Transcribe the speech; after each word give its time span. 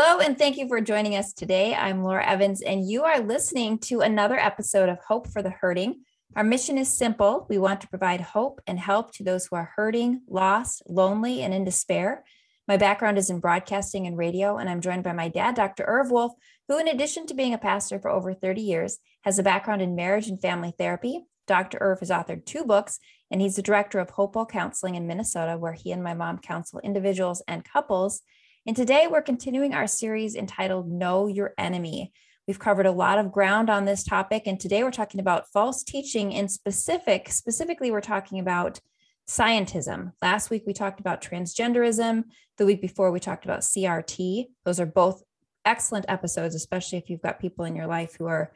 Hello, 0.00 0.20
and 0.20 0.38
thank 0.38 0.56
you 0.56 0.68
for 0.68 0.80
joining 0.80 1.16
us 1.16 1.32
today. 1.32 1.74
I'm 1.74 2.04
Laura 2.04 2.24
Evans, 2.24 2.62
and 2.62 2.88
you 2.88 3.02
are 3.02 3.18
listening 3.18 3.80
to 3.80 4.00
another 4.00 4.38
episode 4.38 4.88
of 4.88 5.00
Hope 5.00 5.26
for 5.26 5.42
the 5.42 5.50
Hurting. 5.50 6.02
Our 6.36 6.44
mission 6.44 6.78
is 6.78 6.88
simple 6.88 7.46
we 7.50 7.58
want 7.58 7.80
to 7.80 7.88
provide 7.88 8.20
hope 8.20 8.60
and 8.68 8.78
help 8.78 9.12
to 9.14 9.24
those 9.24 9.46
who 9.46 9.56
are 9.56 9.72
hurting, 9.74 10.20
lost, 10.28 10.84
lonely, 10.86 11.42
and 11.42 11.52
in 11.52 11.64
despair. 11.64 12.22
My 12.68 12.76
background 12.76 13.18
is 13.18 13.28
in 13.28 13.40
broadcasting 13.40 14.06
and 14.06 14.16
radio, 14.16 14.56
and 14.56 14.70
I'm 14.70 14.80
joined 14.80 15.02
by 15.02 15.14
my 15.14 15.26
dad, 15.26 15.56
Dr. 15.56 15.82
Irv 15.88 16.12
Wolf, 16.12 16.32
who, 16.68 16.78
in 16.78 16.86
addition 16.86 17.26
to 17.26 17.34
being 17.34 17.52
a 17.52 17.58
pastor 17.58 17.98
for 17.98 18.08
over 18.08 18.32
30 18.32 18.60
years, 18.60 18.98
has 19.24 19.40
a 19.40 19.42
background 19.42 19.82
in 19.82 19.96
marriage 19.96 20.28
and 20.28 20.40
family 20.40 20.72
therapy. 20.78 21.24
Dr. 21.48 21.76
Irv 21.80 21.98
has 21.98 22.10
authored 22.10 22.44
two 22.44 22.64
books, 22.64 23.00
and 23.32 23.40
he's 23.40 23.56
the 23.56 23.62
director 23.62 23.98
of 23.98 24.10
Hopewell 24.10 24.46
Counseling 24.46 24.94
in 24.94 25.08
Minnesota, 25.08 25.58
where 25.58 25.72
he 25.72 25.90
and 25.90 26.04
my 26.04 26.14
mom 26.14 26.38
counsel 26.38 26.78
individuals 26.84 27.42
and 27.48 27.64
couples. 27.64 28.22
And 28.68 28.76
today 28.76 29.06
we're 29.10 29.22
continuing 29.22 29.72
our 29.72 29.86
series 29.86 30.34
entitled 30.34 30.90
Know 30.90 31.26
Your 31.26 31.54
Enemy. 31.56 32.12
We've 32.46 32.58
covered 32.58 32.84
a 32.84 32.92
lot 32.92 33.18
of 33.18 33.32
ground 33.32 33.70
on 33.70 33.86
this 33.86 34.04
topic, 34.04 34.42
and 34.44 34.60
today 34.60 34.84
we're 34.84 34.90
talking 34.90 35.20
about 35.20 35.50
false 35.50 35.82
teaching 35.82 36.32
in 36.32 36.48
specific. 36.48 37.30
Specifically, 37.32 37.90
we're 37.90 38.02
talking 38.02 38.38
about 38.38 38.78
scientism. 39.26 40.12
Last 40.20 40.50
week 40.50 40.64
we 40.66 40.74
talked 40.74 41.00
about 41.00 41.22
transgenderism. 41.22 42.24
The 42.58 42.66
week 42.66 42.82
before 42.82 43.10
we 43.10 43.20
talked 43.20 43.46
about 43.46 43.60
CRT. 43.60 44.48
Those 44.66 44.80
are 44.80 44.84
both 44.84 45.22
excellent 45.64 46.04
episodes, 46.06 46.54
especially 46.54 46.98
if 46.98 47.08
you've 47.08 47.22
got 47.22 47.40
people 47.40 47.64
in 47.64 47.74
your 47.74 47.86
life 47.86 48.16
who 48.18 48.26
are 48.26 48.52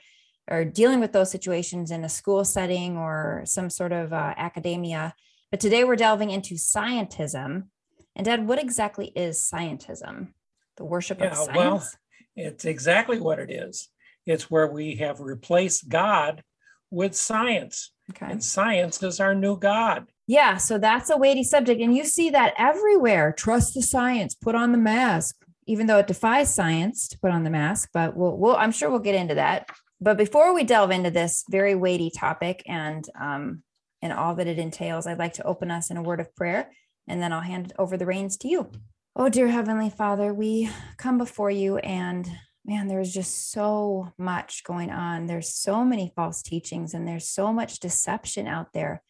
are 0.46 0.66
dealing 0.66 1.00
with 1.00 1.12
those 1.12 1.30
situations 1.30 1.90
in 1.90 2.04
a 2.04 2.10
school 2.10 2.44
setting 2.44 2.98
or 2.98 3.44
some 3.46 3.70
sort 3.70 3.92
of 3.92 4.12
uh, 4.12 4.34
academia. 4.36 5.14
But 5.50 5.60
today 5.60 5.84
we're 5.84 5.96
delving 5.96 6.28
into 6.28 6.56
scientism. 6.56 7.68
And 8.14 8.24
Dad, 8.24 8.46
what 8.46 8.58
exactly 8.58 9.12
is 9.16 9.38
scientism? 9.38 10.28
The 10.76 10.84
worship 10.84 11.20
yeah, 11.20 11.30
of 11.30 11.36
science? 11.36 11.56
Well, 11.56 11.88
it's 12.36 12.64
exactly 12.64 13.20
what 13.20 13.38
it 13.38 13.50
is. 13.50 13.88
It's 14.26 14.50
where 14.50 14.66
we 14.66 14.96
have 14.96 15.20
replaced 15.20 15.88
God 15.88 16.42
with 16.90 17.16
science. 17.16 17.92
Okay. 18.10 18.30
And 18.30 18.44
science 18.44 19.02
is 19.02 19.20
our 19.20 19.34
new 19.34 19.58
God. 19.58 20.06
Yeah, 20.26 20.56
so 20.58 20.78
that's 20.78 21.10
a 21.10 21.16
weighty 21.16 21.42
subject. 21.42 21.80
And 21.80 21.96
you 21.96 22.04
see 22.04 22.30
that 22.30 22.54
everywhere. 22.58 23.32
Trust 23.32 23.74
the 23.74 23.82
science, 23.82 24.34
put 24.34 24.54
on 24.54 24.72
the 24.72 24.78
mask, 24.78 25.36
even 25.66 25.86
though 25.86 25.98
it 25.98 26.06
defies 26.06 26.54
science 26.54 27.08
to 27.08 27.18
put 27.18 27.30
on 27.30 27.44
the 27.44 27.50
mask. 27.50 27.90
But 27.92 28.16
we'll, 28.16 28.36
we'll 28.36 28.56
I'm 28.56 28.72
sure 28.72 28.90
we'll 28.90 28.98
get 29.00 29.14
into 29.14 29.34
that. 29.34 29.68
But 30.00 30.18
before 30.18 30.54
we 30.54 30.64
delve 30.64 30.90
into 30.90 31.10
this 31.10 31.44
very 31.48 31.74
weighty 31.74 32.10
topic 32.10 32.62
and 32.66 33.04
um, 33.18 33.62
and 34.00 34.12
all 34.12 34.34
that 34.34 34.48
it 34.48 34.58
entails, 34.58 35.06
I'd 35.06 35.18
like 35.18 35.34
to 35.34 35.46
open 35.46 35.70
us 35.70 35.90
in 35.90 35.96
a 35.96 36.02
word 36.02 36.20
of 36.20 36.34
prayer, 36.34 36.70
and 37.06 37.22
then 37.22 37.32
I'll 37.32 37.40
hand 37.40 37.72
over 37.78 37.96
the 37.96 38.06
reins 38.06 38.36
to 38.38 38.48
you. 38.48 38.70
Oh, 39.14 39.28
dear 39.28 39.48
Heavenly 39.48 39.90
Father, 39.90 40.32
we 40.32 40.70
come 40.96 41.18
before 41.18 41.50
you, 41.50 41.76
and 41.78 42.26
man, 42.64 42.88
there's 42.88 43.12
just 43.12 43.50
so 43.50 44.12
much 44.16 44.64
going 44.64 44.90
on. 44.90 45.26
There's 45.26 45.54
so 45.54 45.84
many 45.84 46.12
false 46.16 46.42
teachings, 46.42 46.94
and 46.94 47.06
there's 47.06 47.28
so 47.28 47.52
much 47.52 47.80
deception 47.80 48.46
out 48.46 48.72
there. 48.72 49.02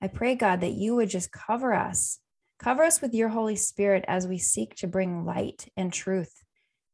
I 0.00 0.08
pray, 0.08 0.34
God, 0.34 0.62
that 0.62 0.72
you 0.72 0.94
would 0.96 1.10
just 1.10 1.30
cover 1.30 1.74
us, 1.74 2.20
cover 2.58 2.84
us 2.84 3.02
with 3.02 3.12
your 3.12 3.28
Holy 3.28 3.56
Spirit 3.56 4.04
as 4.08 4.26
we 4.26 4.38
seek 4.38 4.74
to 4.76 4.86
bring 4.86 5.26
light 5.26 5.68
and 5.76 5.92
truth 5.92 6.42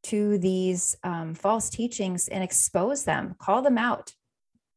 to 0.04 0.38
these 0.38 0.96
um, 1.04 1.34
false 1.34 1.68
teachings 1.68 2.28
and 2.28 2.42
expose 2.42 3.04
them, 3.04 3.34
call 3.38 3.62
them 3.62 3.78
out. 3.78 4.12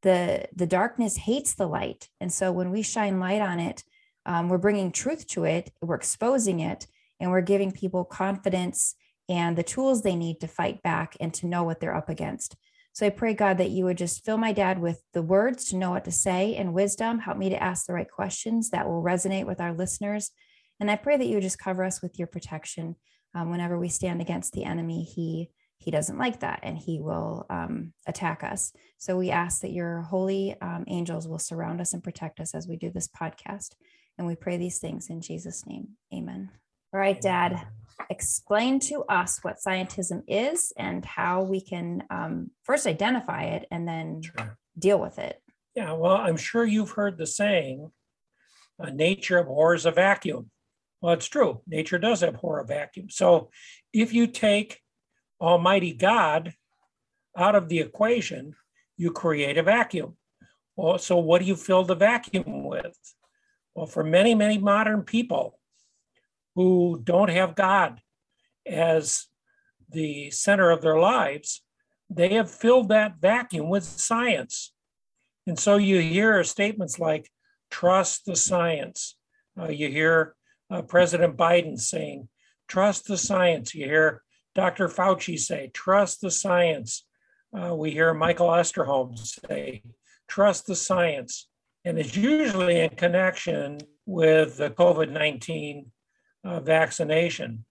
The, 0.01 0.47
the 0.55 0.67
darkness 0.67 1.17
hates 1.17 1.55
the 1.55 1.67
light. 1.67 2.07
And 2.19 2.31
so 2.31 2.51
when 2.51 2.71
we 2.71 2.81
shine 2.81 3.19
light 3.19 3.41
on 3.41 3.59
it, 3.59 3.83
um, 4.29 4.47
we're 4.47 4.59
bringing 4.59 4.91
truth 4.91 5.25
to 5.27 5.43
it, 5.43 5.71
we're 5.81 5.95
exposing 5.95 6.59
it, 6.59 6.85
and 7.19 7.31
we're 7.31 7.41
giving 7.41 7.71
people 7.71 8.05
confidence 8.05 8.95
and 9.27 9.57
the 9.57 9.63
tools 9.63 10.03
they 10.03 10.15
need 10.15 10.39
to 10.39 10.47
fight 10.47 10.83
back 10.83 11.17
and 11.19 11.33
to 11.33 11.47
know 11.47 11.63
what 11.63 11.79
they're 11.79 11.95
up 11.95 12.09
against. 12.09 12.55
So 12.93 13.07
I 13.07 13.09
pray, 13.09 13.33
God, 13.33 13.57
that 13.57 13.71
you 13.71 13.85
would 13.85 13.97
just 13.97 14.23
fill 14.23 14.37
my 14.37 14.51
dad 14.51 14.79
with 14.79 15.01
the 15.13 15.23
words 15.23 15.65
to 15.65 15.77
know 15.77 15.89
what 15.91 16.05
to 16.05 16.11
say 16.11 16.55
and 16.55 16.75
wisdom. 16.75 17.19
Help 17.19 17.37
me 17.37 17.49
to 17.49 17.61
ask 17.61 17.87
the 17.87 17.93
right 17.93 18.09
questions 18.09 18.69
that 18.69 18.87
will 18.87 19.01
resonate 19.01 19.47
with 19.47 19.59
our 19.59 19.73
listeners. 19.73 20.29
And 20.79 20.91
I 20.91 20.95
pray 20.95 21.17
that 21.17 21.25
you 21.25 21.35
would 21.35 21.43
just 21.43 21.59
cover 21.59 21.83
us 21.83 22.01
with 22.01 22.19
your 22.19 22.27
protection. 22.27 22.95
Um, 23.33 23.49
whenever 23.49 23.79
we 23.79 23.89
stand 23.89 24.21
against 24.21 24.53
the 24.53 24.63
enemy, 24.63 25.03
he 25.03 25.49
he 25.79 25.91
doesn't 25.91 26.17
like 26.17 26.41
that 26.41 26.59
and 26.61 26.77
he 26.77 26.99
will 26.99 27.45
um, 27.49 27.93
attack 28.05 28.43
us. 28.43 28.73
So 28.97 29.17
we 29.17 29.31
ask 29.31 29.61
that 29.61 29.71
your 29.71 30.01
holy 30.01 30.55
um, 30.61 30.83
angels 30.87 31.25
will 31.25 31.39
surround 31.39 31.79
us 31.79 31.93
and 31.93 32.03
protect 32.03 32.41
us 32.41 32.53
as 32.53 32.67
we 32.67 32.75
do 32.75 32.91
this 32.91 33.07
podcast. 33.07 33.75
And 34.19 34.27
we 34.27 34.35
pray 34.35 34.57
these 34.57 34.79
things 34.79 35.09
in 35.09 35.21
Jesus' 35.21 35.65
name. 35.65 35.87
Amen. 36.13 36.51
All 36.93 36.99
right, 36.99 37.19
Dad 37.19 37.65
explain 38.09 38.79
to 38.81 39.03
us 39.03 39.39
what 39.43 39.59
scientism 39.65 40.23
is 40.27 40.73
and 40.77 41.05
how 41.05 41.43
we 41.43 41.61
can 41.61 42.03
um, 42.09 42.51
first 42.63 42.85
identify 42.85 43.43
it 43.43 43.65
and 43.71 43.87
then 43.87 44.21
sure. 44.21 44.57
deal 44.77 44.99
with 44.99 45.19
it. 45.19 45.41
Yeah, 45.73 45.93
well, 45.93 46.17
I'm 46.17 46.35
sure 46.35 46.65
you've 46.65 46.91
heard 46.91 47.17
the 47.17 47.25
saying, 47.25 47.91
uh, 48.77 48.89
nature 48.89 49.37
abhors 49.37 49.85
a 49.85 49.91
vacuum. 49.91 50.51
Well, 51.01 51.13
it's 51.13 51.27
true. 51.27 51.61
Nature 51.65 51.97
does 51.97 52.21
abhor 52.21 52.59
a 52.59 52.65
vacuum. 52.65 53.09
So 53.09 53.51
if 53.93 54.13
you 54.13 54.27
take 54.27 54.81
Almighty 55.39 55.93
God 55.93 56.53
out 57.37 57.55
of 57.55 57.69
the 57.69 57.79
equation, 57.79 58.55
you 58.97 59.11
create 59.11 59.57
a 59.57 59.63
vacuum. 59.63 60.17
Well, 60.75 60.97
so 60.97 61.17
what 61.17 61.39
do 61.39 61.45
you 61.45 61.55
fill 61.55 61.85
the 61.85 61.95
vacuum 61.95 62.65
with? 62.65 62.97
Well, 63.79 63.87
for 63.87 64.03
many, 64.03 64.35
many 64.35 64.57
modern 64.57 65.03
people, 65.03 65.57
who 66.53 66.99
don't 67.01 67.29
have 67.29 67.55
God 67.55 68.01
as 68.67 69.27
the 69.89 70.31
center 70.31 70.69
of 70.69 70.81
their 70.81 70.99
lives, 70.99 71.63
they 72.09 72.33
have 72.33 72.51
filled 72.51 72.89
that 72.89 73.21
vacuum 73.21 73.69
with 73.69 73.85
science. 73.85 74.73
And 75.47 75.57
so 75.57 75.77
you 75.77 76.01
hear 76.01 76.43
statements 76.43 76.99
like, 76.99 77.29
trust 77.71 78.25
the 78.25 78.35
science. 78.35 79.15
Uh, 79.57 79.69
you 79.69 79.87
hear 79.87 80.35
uh, 80.69 80.81
President 80.81 81.37
Biden 81.37 81.79
saying, 81.79 82.27
trust 82.67 83.07
the 83.07 83.17
science. 83.17 83.73
You 83.73 83.85
hear 83.85 84.23
Dr. 84.55 84.89
Fauci 84.89 85.39
say, 85.39 85.71
trust 85.73 86.19
the 86.19 86.31
science. 86.31 87.05
Uh, 87.57 87.73
we 87.73 87.91
hear 87.91 88.13
Michael 88.13 88.49
Osterholm 88.49 89.17
say, 89.17 89.83
trust 90.27 90.67
the 90.67 90.75
science. 90.75 91.47
And 91.85 91.97
it's 91.97 92.15
usually 92.15 92.79
in 92.81 92.89
connection 92.91 93.79
with 94.05 94.57
the 94.57 94.69
COVID 94.69 95.11
19 95.11 95.91
uh, 96.43 96.59
vaccination. 96.59 97.65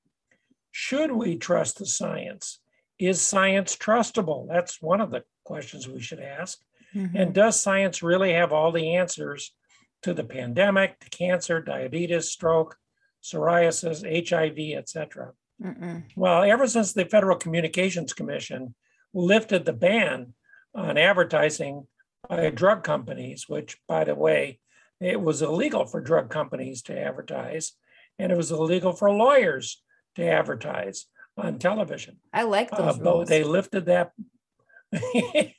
Should 0.71 1.13
we 1.13 1.37
trust 1.37 1.79
the 1.79 1.87
science? 1.87 2.61
Is 2.99 3.21
science 3.21 3.77
trustable? 3.77 4.49
That's 4.49 4.83
one 4.83 5.01
of 5.01 5.11
the 5.11 5.25
questions 5.45 5.89
we 5.89 6.01
should 6.01 6.21
ask. 6.21 6.59
Mm-hmm. 6.95 7.17
And 7.17 7.35
does 7.35 7.61
science 7.61 8.03
really 8.03 8.33
have 8.33 8.53
all 8.53 8.73
the 8.73 8.97
answers 8.97 9.53
to 10.03 10.15
the 10.15 10.25
pandemic, 10.25 10.99
to 11.01 11.11
cancer, 11.11 11.61
diabetes, 11.61 12.31
stroke, 12.31 12.77
psoriasis, 13.23 14.03
HIV, 14.29 14.79
etc.? 14.79 15.33
Well, 16.17 16.43
ever 16.45 16.67
since 16.67 16.93
the 16.93 17.05
Federal 17.05 17.37
Communications 17.37 18.13
Commission 18.13 18.75
lifted 19.13 19.65
the 19.65 19.73
ban 19.73 20.35
on 20.75 20.97
advertising 20.97 21.87
by 22.29 22.51
drug 22.51 22.85
companies, 22.85 23.49
which, 23.49 23.77
by 23.87 24.05
the 24.05 24.15
way, 24.15 24.61
it 25.01 25.21
was 25.21 25.43
illegal 25.43 25.87
for 25.87 26.01
drug 26.01 26.31
companies 26.31 26.83
to 26.83 26.99
advertise 26.99 27.73
and 28.19 28.33
it 28.33 28.37
was 28.37 28.51
illegal 28.51 28.93
for 28.93 29.11
lawyers 29.11 29.83
to 30.17 30.27
advertise 30.27 31.07
on 31.37 31.59
television. 31.59 32.19
I 32.33 32.43
like 32.43 32.71
those 32.71 32.99
uh, 32.99 33.03
rules. 33.03 33.29
They 33.29 33.45
lifted 33.45 33.87
that, 33.87 34.13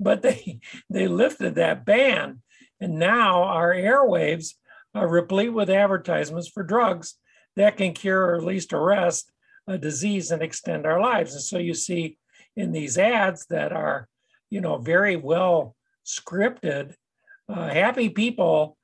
but 0.00 0.22
they 0.22 0.60
they 0.88 1.08
lifted 1.08 1.56
that 1.56 1.84
ban, 1.84 2.42
and 2.80 2.98
now 2.98 3.42
our 3.42 3.74
airwaves 3.74 4.54
are 4.94 5.08
replete 5.08 5.52
with 5.52 5.70
advertisements 5.70 6.48
for 6.48 6.62
drugs 6.62 7.14
that 7.56 7.76
can 7.76 7.92
cure 7.92 8.26
or 8.26 8.36
at 8.36 8.44
least 8.44 8.72
arrest 8.72 9.32
a 9.66 9.76
disease 9.76 10.30
and 10.30 10.42
extend 10.42 10.86
our 10.86 11.00
lives. 11.00 11.34
And 11.34 11.42
so 11.42 11.58
you 11.58 11.74
see 11.74 12.16
in 12.56 12.72
these 12.72 12.96
ads 12.96 13.46
that 13.50 13.72
are, 13.72 14.08
you 14.50 14.60
know, 14.60 14.78
very 14.78 15.16
well 15.16 15.76
scripted, 16.04 16.94
uh, 17.48 17.68
happy 17.68 18.08
people 18.08 18.76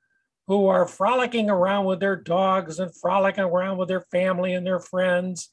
who 0.47 0.67
are 0.67 0.87
frolicking 0.87 1.49
around 1.49 1.85
with 1.85 1.99
their 1.99 2.15
dogs 2.15 2.79
and 2.79 2.95
frolicking 2.95 3.43
around 3.43 3.77
with 3.77 3.87
their 3.87 4.05
family 4.11 4.53
and 4.53 4.65
their 4.65 4.79
friends. 4.79 5.51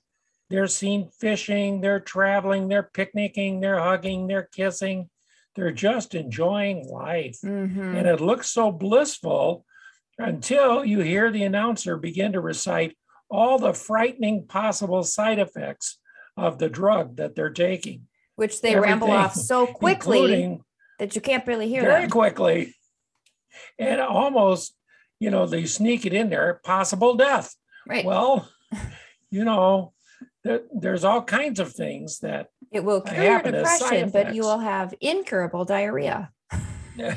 They're 0.50 0.66
seen 0.66 1.08
fishing, 1.18 1.80
they're 1.80 2.00
traveling, 2.00 2.68
they're 2.68 2.90
picnicking, 2.92 3.60
they're 3.60 3.80
hugging, 3.80 4.26
they're 4.26 4.48
kissing. 4.52 5.08
They're 5.54 5.72
just 5.72 6.14
enjoying 6.14 6.88
life. 6.88 7.38
Mm-hmm. 7.44 7.96
And 7.96 8.06
it 8.06 8.20
looks 8.20 8.50
so 8.50 8.72
blissful 8.72 9.64
until 10.18 10.84
you 10.84 11.00
hear 11.00 11.30
the 11.30 11.44
announcer 11.44 11.96
begin 11.96 12.32
to 12.32 12.40
recite 12.40 12.96
all 13.30 13.58
the 13.58 13.74
frightening 13.74 14.46
possible 14.46 15.02
side 15.02 15.38
effects 15.38 15.98
of 16.36 16.58
the 16.58 16.68
drug 16.68 17.16
that 17.16 17.34
they're 17.34 17.50
taking. 17.50 18.06
Which 18.36 18.60
they 18.62 18.74
Everything, 18.74 18.90
ramble 19.00 19.10
off 19.10 19.34
so 19.34 19.66
quickly 19.82 20.60
that 20.98 21.14
you 21.14 21.20
can't 21.20 21.46
really 21.46 21.68
hear 21.68 21.82
very 21.82 22.02
them. 22.02 22.10
quickly. 22.10 22.74
And 23.78 24.00
almost 24.00 24.74
you 25.22 25.30
know, 25.30 25.46
they 25.46 25.66
sneak 25.66 26.04
it 26.04 26.12
in 26.12 26.30
there, 26.30 26.60
possible 26.64 27.14
death. 27.14 27.54
Right. 27.86 28.04
Well, 28.04 28.48
you 29.30 29.44
know, 29.44 29.92
there, 30.42 30.62
there's 30.74 31.04
all 31.04 31.22
kinds 31.22 31.60
of 31.60 31.72
things 31.72 32.18
that 32.20 32.48
It 32.72 32.82
will 32.82 33.02
cure 33.02 33.40
depression, 33.40 34.10
but 34.10 34.34
you 34.34 34.42
will 34.42 34.58
have 34.58 34.92
incurable 35.00 35.64
diarrhea. 35.64 36.30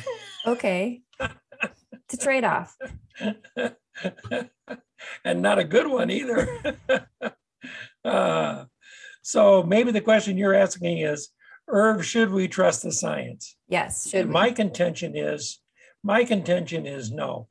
Okay. 0.47 1.01
It's 1.19 2.13
a 2.13 2.17
trade 2.17 2.43
off. 2.43 2.77
and 5.25 5.41
not 5.41 5.57
a 5.57 5.63
good 5.63 5.87
one 5.87 6.11
either. 6.11 6.47
uh, 8.05 8.65
so 9.25 9.63
maybe 9.63 9.91
the 9.91 10.01
question 10.01 10.37
you're 10.37 10.53
asking 10.53 10.99
is, 10.99 11.29
Irv, 11.67 12.05
should 12.05 12.29
we 12.29 12.47
trust 12.47 12.83
the 12.83 12.91
science? 12.91 13.57
Yes. 13.67 14.07
Should 14.07 14.29
my 14.29 14.51
contention 14.51 15.17
is, 15.17 15.61
my 16.03 16.25
contention 16.25 16.85
is 16.85 17.11
no. 17.11 17.47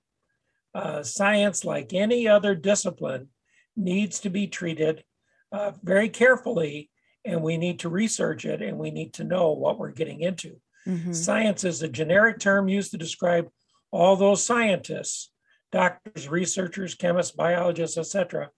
Uh, 0.72 1.02
science, 1.02 1.64
like 1.64 1.92
any 1.92 2.28
other 2.28 2.54
discipline, 2.54 3.30
needs 3.74 4.20
to 4.20 4.30
be 4.30 4.46
treated 4.46 5.02
uh, 5.50 5.72
very 5.82 6.08
carefully, 6.08 6.90
and 7.24 7.42
we 7.42 7.56
need 7.56 7.80
to 7.80 7.88
research 7.88 8.44
it, 8.44 8.62
and 8.62 8.78
we 8.78 8.92
need 8.92 9.12
to 9.14 9.24
know 9.24 9.50
what 9.50 9.76
we're 9.76 9.90
getting 9.90 10.20
into. 10.20 10.60
Mhm. 10.86 11.12
Science 11.12 11.64
is 11.64 11.82
a 11.82 11.88
generic 11.88 12.38
term 12.38 12.68
used 12.68 12.92
to 12.92 12.98
describe 12.98 13.48
all 13.90 14.14
those 14.14 14.44
scientists, 14.46 15.32
doctors, 15.72 16.28
researchers, 16.28 16.94
chemists, 16.94 17.34
biologists, 17.34 17.98
etc., 17.98 18.50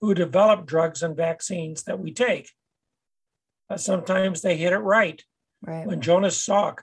who 0.00 0.14
develop 0.14 0.66
drugs 0.66 1.02
and 1.02 1.16
vaccines 1.16 1.84
that 1.84 1.98
we 1.98 2.12
take. 2.12 2.50
Uh, 3.68 3.76
sometimes 3.76 4.42
they 4.42 4.56
hit 4.56 4.72
it 4.72 4.78
right. 4.78 5.22
Right. 5.62 5.86
When 5.86 6.00
Jonas 6.00 6.44
Salk 6.44 6.78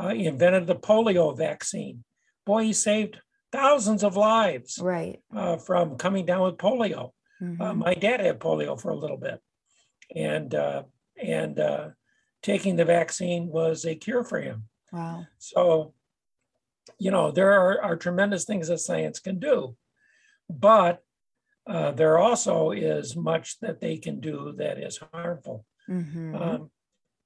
uh, 0.00 0.08
invented 0.08 0.66
the 0.66 0.74
polio 0.76 1.36
vaccine, 1.36 2.04
boy, 2.44 2.64
he 2.64 2.72
saved 2.72 3.20
thousands 3.52 4.02
of 4.02 4.16
lives 4.16 4.78
Right. 4.80 5.20
uh, 5.34 5.56
from 5.58 5.96
coming 5.96 6.26
down 6.26 6.42
with 6.42 6.56
polio. 6.56 7.12
Uh, 7.40 7.44
Mhm. 7.44 7.76
my 7.76 7.94
dad 7.94 8.18
had 8.20 8.40
polio 8.40 8.80
for 8.80 8.90
a 8.90 8.96
little 8.96 9.16
bit, 9.16 9.40
and 10.14 10.52
uh, 10.56 10.82
and 11.22 11.60
uh, 11.60 11.90
taking 12.42 12.74
the 12.74 12.84
vaccine 12.84 13.46
was 13.46 13.84
a 13.84 13.94
cure 13.94 14.24
for 14.24 14.40
him. 14.40 14.68
Wow. 14.92 15.26
So, 15.38 15.94
you 16.98 17.12
know, 17.12 17.30
there 17.30 17.52
are, 17.52 17.80
are 17.80 17.96
tremendous 17.96 18.44
things 18.44 18.66
that 18.68 18.78
science 18.78 19.20
can 19.20 19.38
do, 19.38 19.76
but 20.50 21.04
uh, 21.66 21.92
there 21.92 22.18
also 22.18 22.72
is 22.72 23.14
much 23.14 23.60
that 23.60 23.80
they 23.80 23.98
can 23.98 24.18
do 24.18 24.52
that 24.56 24.78
is 24.78 24.98
harmful. 25.12 25.64
Mhm. 25.88 26.40
Um, 26.40 26.70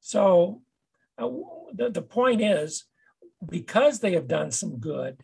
so, 0.00 0.62
uh, 1.18 1.28
the, 1.74 1.90
the 1.90 2.02
point 2.02 2.40
is, 2.40 2.84
because 3.48 4.00
they 4.00 4.12
have 4.12 4.28
done 4.28 4.50
some 4.50 4.78
good, 4.78 5.22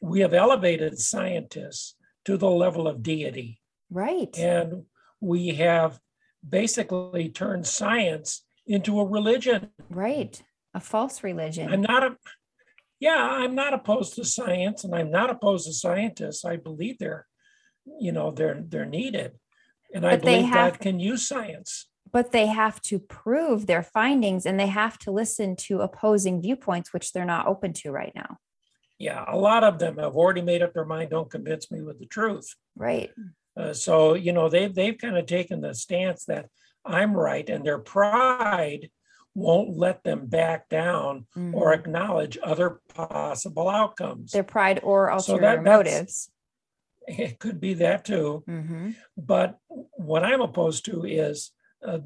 we 0.00 0.20
have 0.20 0.34
elevated 0.34 0.98
scientists 0.98 1.96
to 2.24 2.36
the 2.36 2.50
level 2.50 2.86
of 2.86 3.02
deity. 3.02 3.60
right. 3.90 4.36
And 4.38 4.84
we 5.20 5.48
have 5.54 6.00
basically 6.48 7.28
turned 7.28 7.66
science 7.66 8.44
into 8.66 8.98
a 9.00 9.04
religion. 9.06 9.70
right. 9.90 10.42
A 10.74 10.80
false 10.80 11.22
religion. 11.22 11.70
I'm 11.72 11.82
not 11.82 12.02
a, 12.02 12.16
yeah, 12.98 13.16
I'm 13.42 13.54
not 13.54 13.74
opposed 13.74 14.14
to 14.14 14.24
science 14.24 14.84
and 14.84 14.94
I'm 14.94 15.10
not 15.10 15.30
opposed 15.30 15.66
to 15.66 15.72
scientists. 15.72 16.44
I 16.44 16.56
believe 16.56 16.98
they're, 16.98 17.26
you 18.00 18.10
know, 18.12 18.30
they're, 18.30 18.60
they're 18.66 18.86
needed. 18.86 19.32
And 19.94 20.06
I 20.06 20.12
But 20.16 20.22
they 20.24 20.36
believe 20.38 20.52
have- 20.54 20.72
God 20.72 20.80
can 20.80 20.98
use 21.00 21.28
science. 21.28 21.88
But 22.12 22.32
they 22.32 22.46
have 22.46 22.80
to 22.82 22.98
prove 22.98 23.66
their 23.66 23.82
findings 23.82 24.44
and 24.46 24.60
they 24.60 24.66
have 24.66 24.98
to 24.98 25.10
listen 25.10 25.56
to 25.56 25.80
opposing 25.80 26.40
viewpoints, 26.42 26.92
which 26.92 27.12
they're 27.12 27.24
not 27.24 27.46
open 27.46 27.72
to 27.72 27.90
right 27.90 28.12
now. 28.14 28.36
Yeah, 28.98 29.24
a 29.26 29.36
lot 29.36 29.64
of 29.64 29.78
them 29.78 29.96
have 29.98 30.14
already 30.14 30.42
made 30.42 30.62
up 30.62 30.74
their 30.74 30.84
mind, 30.84 31.10
don't 31.10 31.30
convince 31.30 31.70
me 31.70 31.82
with 31.82 31.98
the 31.98 32.06
truth. 32.06 32.54
Right. 32.76 33.10
Uh, 33.56 33.72
so, 33.72 34.14
you 34.14 34.32
know, 34.32 34.48
they've, 34.48 34.72
they've 34.74 34.96
kind 34.96 35.16
of 35.16 35.26
taken 35.26 35.60
the 35.60 35.74
stance 35.74 36.24
that 36.26 36.46
I'm 36.84 37.14
right 37.14 37.48
and 37.48 37.64
their 37.64 37.78
pride 37.78 38.90
won't 39.34 39.76
let 39.78 40.04
them 40.04 40.26
back 40.26 40.68
down 40.68 41.26
or 41.54 41.72
Mhm. 41.72 41.78
acknowledge 41.78 42.38
other 42.44 42.80
possible 42.94 43.68
outcomes. 43.68 44.32
their 44.32 44.42
pride 44.44 44.80
or 44.82 45.08
So 45.20 45.34
ulterior 45.34 45.56
that- 45.56 45.62
motives. 45.64 46.30
It 47.08 47.40
could 47.40 47.58
be 47.60 47.74
that 47.74 48.04
too. 48.04 48.44
hmm 48.46 48.90
But 49.16 49.58
what 49.96 50.22
I'm 50.22 50.40
opposed 50.40 50.84
to 50.84 51.04
is, 51.04 51.50
uh, 51.86 51.98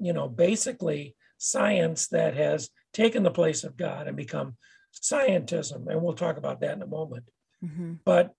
you 0.00 0.12
know, 0.12 0.28
basically 0.28 1.14
science 1.38 2.08
that 2.08 2.34
has 2.36 2.70
taken 2.92 3.22
the 3.22 3.30
place 3.30 3.64
of 3.64 3.76
God 3.76 4.06
and 4.08 4.16
become 4.16 4.56
scientism. 4.94 5.86
And 5.88 6.02
we'll 6.02 6.14
talk 6.14 6.36
about 6.36 6.60
that 6.60 6.76
in 6.76 6.82
a 6.82 6.86
moment. 6.86 7.24
hmm 7.60 7.94
But 8.04 8.32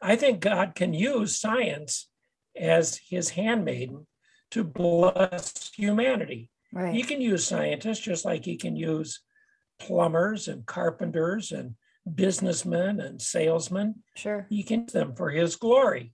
I 0.00 0.16
think 0.16 0.40
God 0.40 0.74
can 0.74 0.94
use 0.94 1.38
science 1.38 2.08
as 2.56 2.96
his 3.08 3.30
handmaiden 3.30 4.06
to 4.50 4.64
bless 4.64 5.70
humanity. 5.74 6.50
He 6.94 7.02
can 7.02 7.20
use 7.20 7.46
scientists 7.46 8.00
just 8.00 8.24
like 8.24 8.44
he 8.44 8.56
can 8.56 8.76
use 8.76 9.20
plumbers 9.78 10.48
and 10.48 10.66
carpenters 10.66 11.52
and 11.52 11.74
businessmen 12.12 13.00
and 13.00 13.20
salesmen. 13.22 14.02
Sure. 14.16 14.46
He 14.48 14.62
can 14.62 14.82
use 14.82 14.92
them 14.92 15.14
for 15.14 15.30
his 15.30 15.56
glory. 15.56 16.12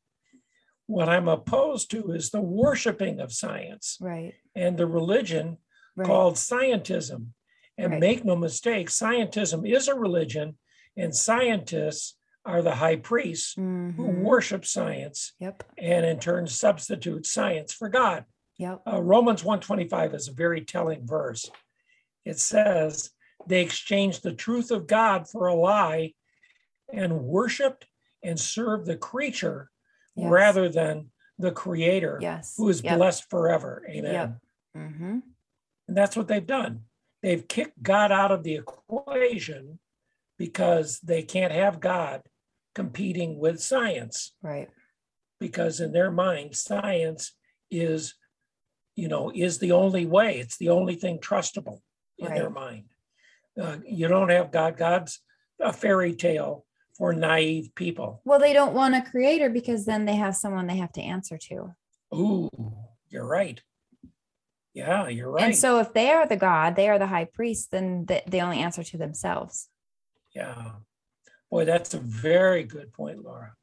What 0.89 1.11
I'm 1.11 1.29
opposed 1.29 1.91
to 1.91 2.13
is 2.13 2.31
the 2.31 2.41
worshiping 2.41 3.21
of 3.21 3.31
science 3.31 3.99
Right. 4.01 4.35
and 4.55 4.79
the 4.79 4.87
religion 4.87 5.59
Right. 5.95 6.07
called 6.07 6.35
scientism. 6.37 7.35
And 7.77 7.93
Right. 7.93 8.01
make 8.01 8.25
no 8.25 8.35
mistake, 8.35 8.89
scientism 8.89 9.69
is 9.71 9.87
a 9.87 9.95
religion, 9.95 10.57
and 10.97 11.15
scientists 11.15 12.17
are 12.47 12.63
the 12.63 12.77
high 12.77 12.97
priests 12.97 13.53
who 13.55 13.63
Mhm. 13.93 14.23
worship 14.23 14.65
science 14.65 15.35
Yep. 15.39 15.63
and 15.77 16.07
in 16.07 16.19
turn 16.21 16.47
substitute 16.47 17.27
science 17.27 17.75
for 17.75 17.91
God. 17.91 18.25
Yep. 18.57 18.83
Uh, 18.91 19.03
Romans 19.03 19.45
125 19.45 20.15
is 20.15 20.27
a 20.29 20.33
very 20.33 20.65
telling 20.65 21.07
verse. 21.07 21.51
It 22.25 22.39
says, 22.39 23.11
they 23.47 23.63
exchanged 23.63 24.23
the 24.23 24.33
truth 24.35 24.71
of 24.71 24.87
God 24.87 25.29
for 25.29 25.49
a 25.49 25.55
lie 25.55 26.15
and 26.91 27.25
worshiped 27.25 27.87
and 28.23 28.41
served 28.41 28.87
the 28.87 28.97
creature 28.97 29.71
Yes. 30.19 30.31
rather 30.31 30.69
than 30.69 31.11
the 31.39 31.53
creator 31.53 32.19
Yes. 32.21 32.55
who 32.57 32.69
is 32.69 32.83
Yep. 32.83 32.97
blessed 32.97 33.31
forever. 33.31 33.85
Amen. 33.89 34.13
Yep. 34.13 34.39
hmm 34.75 35.19
And 35.87 35.97
that's 35.97 36.17
what 36.17 36.29
they've 36.29 36.47
done. 36.47 36.85
They've 37.23 37.47
kicked 37.47 37.83
God 37.83 38.13
out 38.13 38.31
of 38.33 38.43
the 38.43 38.55
equation 38.57 39.79
because 40.39 41.01
they 41.01 41.23
can't 41.23 41.53
have 41.53 41.81
God 41.81 42.23
competing 42.75 43.39
with 43.39 43.61
science 43.61 44.35
Right. 44.43 44.69
because 45.41 45.81
in 45.81 45.93
their 45.93 46.11
mind 46.11 46.55
science 46.57 47.35
is 47.71 48.15
you 48.95 49.09
know 49.09 49.31
is 49.35 49.59
the 49.59 49.73
only 49.73 50.07
way 50.07 50.39
it's 50.39 50.57
the 50.59 50.69
only 50.69 50.95
thing 50.95 51.19
trustable 51.19 51.81
in 52.19 52.29
their 52.35 52.51
mind 52.51 52.85
Uh, 53.61 53.79
you 53.85 54.07
don't 54.07 54.29
have 54.31 54.53
god 54.53 54.77
god's 54.77 55.21
a 55.61 55.73
fairy 55.73 56.15
tale 56.15 56.65
for 56.99 57.13
naive 57.13 57.73
people 57.75 58.21
Well, 58.25 58.39
they 58.41 58.53
don't 58.53 58.75
want 58.75 58.95
a 58.97 59.03
creator 59.03 59.49
because 59.49 59.87
then 59.87 60.05
they 60.05 60.17
have 60.17 60.37
someone 60.37 60.67
they 60.67 60.77
have 60.79 60.93
to 60.93 61.01
answer 61.03 61.39
to. 61.49 61.75
ooh 62.15 62.51
you're 63.09 63.27
right 63.27 63.63
yeah 64.75 65.09
you're 65.09 65.31
right 65.31 65.45
And 65.45 65.57
so 65.57 65.79
if 65.79 65.93
they 65.95 66.11
are 66.11 66.27
the 66.27 66.37
God, 66.37 66.77
they 66.77 66.89
are 66.89 66.99
the 66.99 67.07
high 67.07 67.25
priest, 67.25 67.71
then 67.71 68.07
they, 68.07 68.41
only 68.41 68.59
answer 68.59 68.83
to 68.83 68.99
themselves. 68.99 69.69
yeah 70.35 70.73
boy 71.51 71.65
that's 71.65 71.95
a 71.95 71.99
very 72.01 72.65
good 72.65 72.93
point 72.93 73.23
laura 73.25 73.55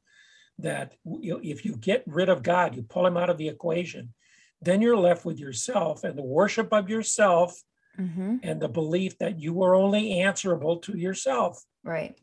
that 0.57 0.95
if 1.05 1.65
you 1.65 1.75
get 1.75 2.01
rid 2.07 2.29
of 2.29 2.41
god 2.41 2.75
you 2.75 2.81
pull 2.81 3.05
him 3.05 3.17
out 3.17 3.29
of 3.29 3.37
the 3.37 3.47
equation 3.49 4.13
then 4.61 4.81
you're 4.81 4.97
left 4.97 5.23
with 5.25 5.37
yourself 5.39 6.03
and 6.03 6.17
the 6.17 6.23
worship 6.39 6.69
of 6.73 6.89
yourself 6.89 7.61
hmm 7.97 8.37
and 8.43 8.59
the 8.59 8.67
belief 8.81 9.17
that 9.19 9.39
you 9.39 9.61
are 9.63 9.73
only 9.75 10.19
answerable 10.19 10.77
to 10.77 10.97
yourself. 10.97 11.63
Right. 11.83 12.17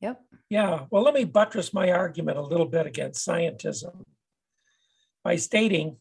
Yep. 0.00 0.20
Yeah, 0.50 0.86
well, 0.90 1.02
let 1.02 1.14
me 1.14 1.24
buttress 1.24 1.74
my 1.74 1.90
argument 1.90 2.38
a 2.38 2.42
little 2.42 2.66
bit 2.66 2.86
against 2.86 3.26
scientism 3.26 4.04
by 5.24 5.36
stating 5.36 5.96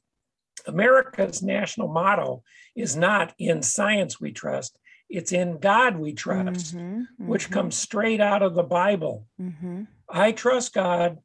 America's 0.66 1.42
national 1.42 1.88
motto 1.88 2.44
is 2.76 2.96
not 2.96 3.34
in 3.38 3.62
science 3.62 4.20
we 4.20 4.32
trust, 4.32 4.78
it's 5.10 5.32
in 5.32 5.60
God 5.60 5.98
we 5.98 6.14
trust, 6.14 6.76
Mhm, 6.78 7.08
which 7.18 7.50
mhm, 7.50 7.52
comes 7.54 7.78
straight 7.78 8.22
out 8.22 8.42
of 8.42 8.56
the 8.56 8.64
Bible. 8.64 9.28
mhm. 9.40 9.88
I 10.10 10.32
trust 10.32 10.74
God 10.74 11.20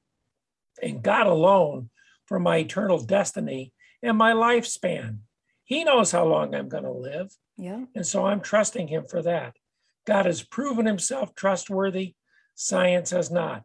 and 0.82 1.02
God 1.02 1.26
alone 1.26 1.90
for 2.26 2.40
my 2.40 2.58
eternal 2.58 2.98
destiny 2.98 3.72
and 4.02 4.16
my 4.16 4.32
lifespan. 4.32 5.18
He 5.64 5.84
knows 5.84 6.10
how 6.10 6.24
long 6.24 6.54
I'm 6.54 6.68
going 6.68 6.84
to 6.84 6.90
live. 6.92 7.36
Yeah. 7.56 7.84
And 7.94 8.06
so 8.06 8.26
I'm 8.26 8.40
trusting 8.40 8.88
him 8.88 9.04
for 9.06 9.22
that. 9.22 9.56
God 10.04 10.26
has 10.26 10.42
proven 10.42 10.86
himself 10.86 11.34
trustworthy. 11.34 12.14
Science 12.62 13.10
has 13.10 13.30
not. 13.30 13.64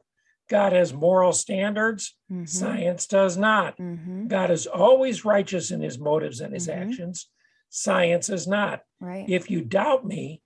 God 0.49 0.73
has 0.73 0.93
moral 0.93 1.31
standards. 1.33 2.15
mhm, 2.31 2.49
Science 2.49 3.05
does 3.05 3.37
not. 3.37 3.77
mhm. 3.77 4.27
God 4.27 4.49
is 4.49 4.65
always 4.65 5.23
righteous 5.23 5.69
in 5.71 5.81
his 5.81 5.99
motives 5.99 6.41
and 6.41 6.53
his 6.53 6.67
Mhm. 6.67 6.75
actions. 6.75 7.29
Science 7.69 8.29
is 8.29 8.47
not. 8.47 8.81
Right. 8.99 9.29
If 9.29 9.51
you 9.51 9.61
doubt 9.61 10.05
me, 10.05 10.41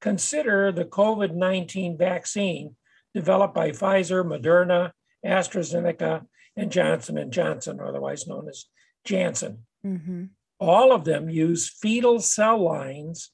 consider 0.00 0.70
the 0.70 0.84
COVID 0.84 1.34
19 1.34 1.98
vaccine 1.98 2.76
developed 3.14 3.54
by 3.54 3.70
Pfizer, 3.70 4.22
Moderna, 4.24 4.92
AstraZeneca, 5.24 6.26
and 6.54 6.70
Johnson 6.70 7.18
and 7.18 7.32
Johnson, 7.32 7.80
otherwise 7.80 8.28
known 8.28 8.48
as 8.48 8.66
Janssen. 9.04 9.66
Mm-hmm. 9.84 10.26
All 10.60 10.92
of 10.92 11.04
them 11.04 11.28
use 11.28 11.68
fetal 11.68 12.20
cell 12.20 12.58
lines 12.58 13.32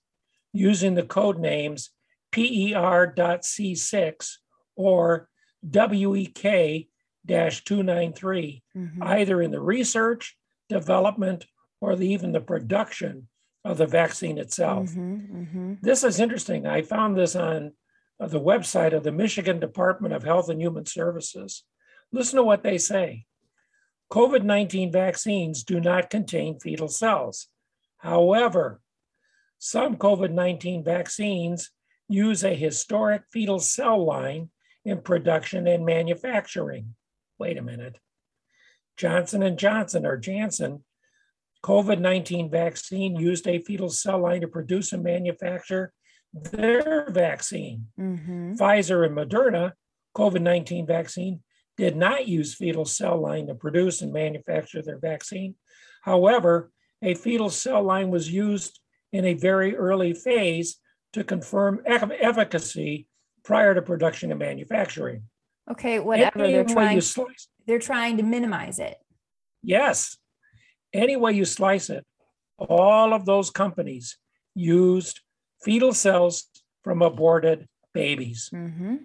using 0.53 0.95
the 0.95 1.03
code 1.03 1.39
names 1.39 1.91
PER.C6 2.33 4.39
or 4.77 5.29
HEK 5.63 6.89
293, 7.27 8.63
Mm-hmm. 8.77 9.03
either 9.03 9.41
in 9.41 9.51
the 9.51 9.61
research, 9.61 10.37
development, 10.69 11.47
or 11.81 11.97
the, 11.97 12.09
even 12.09 12.33
the 12.33 12.41
production 12.41 13.29
of 13.65 13.79
the 13.79 13.87
vaccine 13.87 14.37
itself. 14.39 14.91
Mm-hmm. 14.91 15.37
Mm-hmm. 15.37 15.75
This 15.81 16.05
is 16.05 16.21
interesting. 16.21 16.67
I 16.67 16.83
found 16.83 17.17
this 17.17 17.35
on 17.37 17.73
uh, 18.21 18.27
the 18.27 18.41
website 18.41 18.93
of 18.93 19.05
the 19.05 19.13
Michigan 19.13 19.61
Department 19.61 20.13
of 20.13 20.25
Health 20.25 20.49
and 20.49 20.61
Human 20.61 20.87
Services. 20.87 21.65
Listen 22.13 22.37
to 22.37 22.43
what 22.43 22.63
they 22.63 22.79
say 22.79 23.27
COVID 24.13 24.43
19 24.43 24.93
vaccines 24.93 25.65
do 25.65 25.81
not 25.81 26.11
contain 26.11 26.61
fetal 26.61 26.89
cells. 26.89 27.49
However, 27.99 28.81
some 29.59 29.97
COVID 29.97 30.31
19 30.31 30.85
vaccines 30.85 31.71
use 32.09 32.45
a 32.45 32.55
historic 32.55 33.23
fetal 33.33 33.59
cell 33.59 34.05
line 34.05 34.51
in 34.85 35.01
production 35.01 35.67
and 35.67 35.85
manufacturing. 35.85 36.95
Wait 37.39 37.59
a 37.59 37.63
minute. 37.63 37.99
Johnson 38.97 39.43
and 39.43 39.59
Johnson 39.59 40.07
or 40.07 40.17
Janssen 40.17 40.85
COVID 41.65 41.99
19 41.99 42.51
vaccine 42.51 43.17
used 43.17 43.49
a 43.49 43.59
fetal 43.61 43.89
cell 43.89 44.21
line 44.21 44.43
to 44.43 44.49
produce 44.49 44.93
and 44.93 45.03
manufacture 45.03 45.93
their 46.33 47.11
vaccine. 47.11 47.87
Mm-hmm. 47.99 48.55
Pfizer 48.55 49.07
and 49.07 49.17
Moderna 49.17 49.73
COVID 50.17 50.43
19 50.43 50.87
vaccine 50.87 51.41
did 51.77 51.97
not 51.97 52.29
use 52.29 52.55
fetal 52.55 52.85
cell 52.85 53.21
line 53.21 53.47
to 53.47 53.55
produce 53.55 54.03
and 54.03 54.13
manufacture 54.13 54.83
their 54.83 54.99
vaccine. 54.99 55.55
However, 56.03 56.71
a 57.03 57.15
fetal 57.15 57.51
cell 57.51 57.83
line 57.83 58.11
was 58.11 58.31
used 58.31 58.79
in 59.13 59.25
a 59.25 59.35
very 59.35 59.75
early 59.75 60.13
phase 60.13 60.77
to 61.15 61.25
confirm 61.25 61.81
efficacy 61.87 63.07
prior 63.45 63.75
to 63.75 63.83
production 63.83 64.31
and 64.31 64.39
manufacturing. 64.41 65.23
Okay, 65.71 66.01
whatever. 66.01 66.43
Any 66.43 66.53
They're 66.55 66.65
trying 66.65 67.01
slice, 67.01 67.49
they're 67.67 67.79
trying 67.79 68.17
to 68.17 68.23
minimize 68.23 68.79
it. 68.79 68.97
yes, 69.63 70.17
any 70.93 71.17
way 71.17 71.33
you 71.33 71.45
slice 71.45 71.91
it, 71.91 72.05
all 72.59 73.13
of 73.13 73.25
those 73.27 73.51
companies 73.51 74.17
used 74.55 75.21
fetal 75.63 75.93
cells 75.93 76.45
from 76.85 77.03
aborted 77.03 77.67
babies. 77.93 78.51
Mm-hmm. 78.55 78.97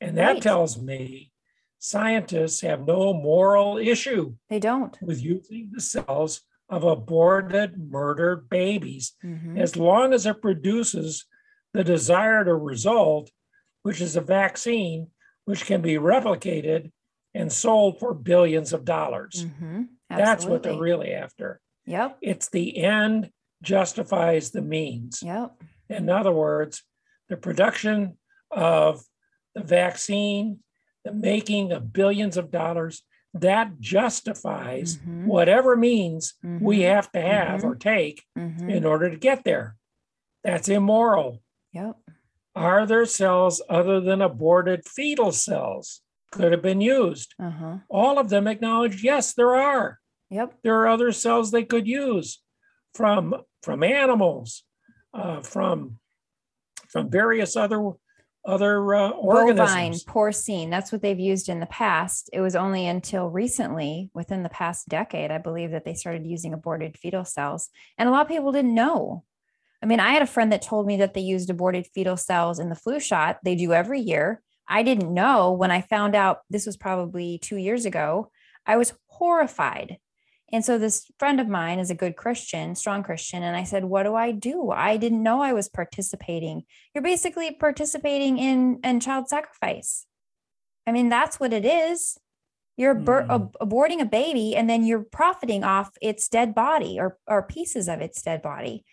And 0.00 0.16
that 0.16 0.34
Right. 0.34 0.42
tells 0.42 0.80
me 0.80 1.32
scientists 1.78 2.60
have 2.62 2.86
no 2.86 3.12
moral 3.12 3.76
issue 3.78 4.34
They 4.48 4.60
don't. 4.60 4.96
with 5.02 5.20
using 5.22 5.70
the 5.74 5.80
cells 5.80 6.42
of 6.70 6.84
aborted, 6.84 7.76
murdered 7.90 8.48
babies 8.48 9.14
Mm-hmm. 9.24 9.58
as 9.58 9.76
long 9.76 10.12
as 10.14 10.24
it 10.24 10.40
produces 10.40 11.26
the 11.74 11.84
desired 11.84 12.48
result, 12.48 13.30
which 13.82 14.00
is 14.00 14.16
a 14.16 14.20
vaccine 14.20 15.08
which 15.44 15.64
can 15.64 15.80
be 15.80 15.94
replicated 15.94 16.90
and 17.34 17.52
sold 17.52 17.98
for 17.98 18.12
billions 18.14 18.72
of 18.72 18.84
dollars. 18.84 19.44
Mm-hmm. 19.46 19.82
That's 20.10 20.44
what 20.44 20.62
they're 20.62 20.78
really 20.78 21.12
after. 21.12 21.60
Yep. 21.86 22.18
It's 22.20 22.48
the 22.50 22.78
end 22.78 23.30
justifies 23.62 24.50
the 24.50 24.62
means. 24.62 25.22
Yep. 25.22 25.52
In 25.88 26.10
other 26.10 26.32
words, 26.32 26.82
the 27.28 27.36
production 27.36 28.18
of 28.50 29.02
the 29.54 29.62
vaccine, 29.62 30.60
the 31.04 31.12
making 31.12 31.72
of 31.72 31.92
billions 31.92 32.36
of 32.36 32.50
dollars, 32.50 33.02
that 33.34 33.78
justifies 33.78 34.96
Mhm. 34.98 35.26
whatever 35.26 35.76
means 35.76 36.34
we 36.42 36.78
Mhm. 36.80 36.88
have 36.88 37.12
to 37.12 37.20
have 37.20 37.64
or 37.64 37.74
take 37.74 38.24
Mhm. 38.36 38.70
in 38.70 38.84
order 38.84 39.10
to 39.10 39.16
get 39.16 39.44
there. 39.44 39.76
That's 40.44 40.68
immoral. 40.68 41.42
Yep. 41.72 41.96
Are 42.54 42.86
there 42.86 43.06
cells 43.06 43.62
other 43.68 44.00
than 44.00 44.20
aborted 44.22 44.84
fetal 44.86 45.32
cells? 45.32 46.00
Could 46.30 46.52
have 46.52 46.62
been 46.62 46.80
used. 46.80 47.34
Uh 47.40 47.50
huh. 47.50 47.76
All 47.88 48.18
of 48.18 48.28
them 48.28 48.46
acknowledged 48.46 49.02
yes, 49.02 49.32
there 49.32 49.54
are. 49.54 49.98
Yep. 50.30 50.54
There 50.62 50.78
are 50.80 50.88
other 50.88 51.12
cells 51.12 51.50
they 51.50 51.64
could 51.64 51.86
use 51.86 52.42
from 52.94 53.34
from 53.62 53.82
animals, 53.82 54.64
uh, 55.14 55.40
from 55.40 55.98
from 56.88 57.10
various 57.10 57.56
other 57.56 57.92
other 58.44 58.94
uh, 58.94 59.10
Bovine, 59.10 59.20
organisms. 59.20 60.04
porcine. 60.04 60.70
That's 60.70 60.90
what 60.90 61.02
they've 61.02 61.18
used 61.18 61.48
in 61.48 61.60
the 61.60 61.66
past. 61.66 62.30
It 62.32 62.40
was 62.40 62.56
only 62.56 62.86
until 62.86 63.28
recently, 63.28 64.10
within 64.14 64.42
the 64.42 64.48
past 64.48 64.88
decade, 64.88 65.30
I 65.30 65.38
believe, 65.38 65.70
that 65.72 65.84
they 65.84 65.94
started 65.94 66.26
using 66.26 66.54
aborted 66.54 66.96
fetal 66.96 67.24
cells. 67.24 67.68
And 67.98 68.08
a 68.08 68.12
lot 68.12 68.22
of 68.22 68.28
people 68.28 68.52
didn't 68.52 68.74
know. 68.74 69.24
I 69.82 69.86
mean, 69.86 70.00
I 70.00 70.12
had 70.12 70.22
a 70.22 70.26
friend 70.26 70.52
that 70.52 70.62
told 70.62 70.86
me 70.86 70.96
that 70.96 71.14
they 71.14 71.20
used 71.20 71.50
aborted 71.50 71.86
fetal 71.94 72.16
cells 72.16 72.58
in 72.58 72.68
the 72.68 72.74
flu 72.74 72.98
shot. 72.98 73.38
They 73.44 73.54
do 73.54 73.72
every 73.72 74.00
year. 74.00 74.42
I 74.68 74.82
didn't 74.82 75.14
know 75.14 75.52
when 75.52 75.70
I 75.70 75.80
found 75.80 76.14
out 76.14 76.40
this 76.50 76.66
was 76.66 76.76
probably 76.76 77.38
two 77.38 77.56
years 77.56 77.84
ago. 77.84 78.30
I 78.66 78.76
was 78.76 78.92
horrified. 79.06 79.98
And 80.52 80.64
so 80.64 80.78
this 80.78 81.10
friend 81.18 81.40
of 81.40 81.48
mine 81.48 81.78
is 81.78 81.90
a 81.90 81.94
good 81.94 82.16
Christian, 82.16 82.74
strong 82.74 83.02
Christian. 83.02 83.42
And 83.42 83.54
I 83.56 83.64
said, 83.64 83.84
What 83.84 84.04
do 84.04 84.14
I 84.14 84.32
do? 84.32 84.70
I 84.70 84.96
didn't 84.96 85.22
know 85.22 85.42
I 85.42 85.52
was 85.52 85.68
participating. 85.68 86.62
You're 86.94 87.02
basically 87.04 87.52
participating 87.52 88.38
in, 88.38 88.80
in 88.82 89.00
child 89.00 89.28
sacrifice. 89.28 90.06
I 90.86 90.92
mean, 90.92 91.08
that's 91.10 91.38
what 91.38 91.52
it 91.52 91.64
is. 91.66 92.18
You're 92.76 92.94
Mm. 92.94 93.28
ab- 93.28 93.56
aborting 93.60 94.00
a 94.00 94.06
baby 94.06 94.56
and 94.56 94.70
then 94.70 94.84
you're 94.84 95.04
profiting 95.04 95.64
off 95.64 95.90
its 96.00 96.28
dead 96.28 96.54
body 96.54 96.98
or, 96.98 97.18
or 97.26 97.42
pieces 97.42 97.88
of 97.88 98.00
its 98.00 98.22
dead 98.22 98.40
body. 98.40 98.84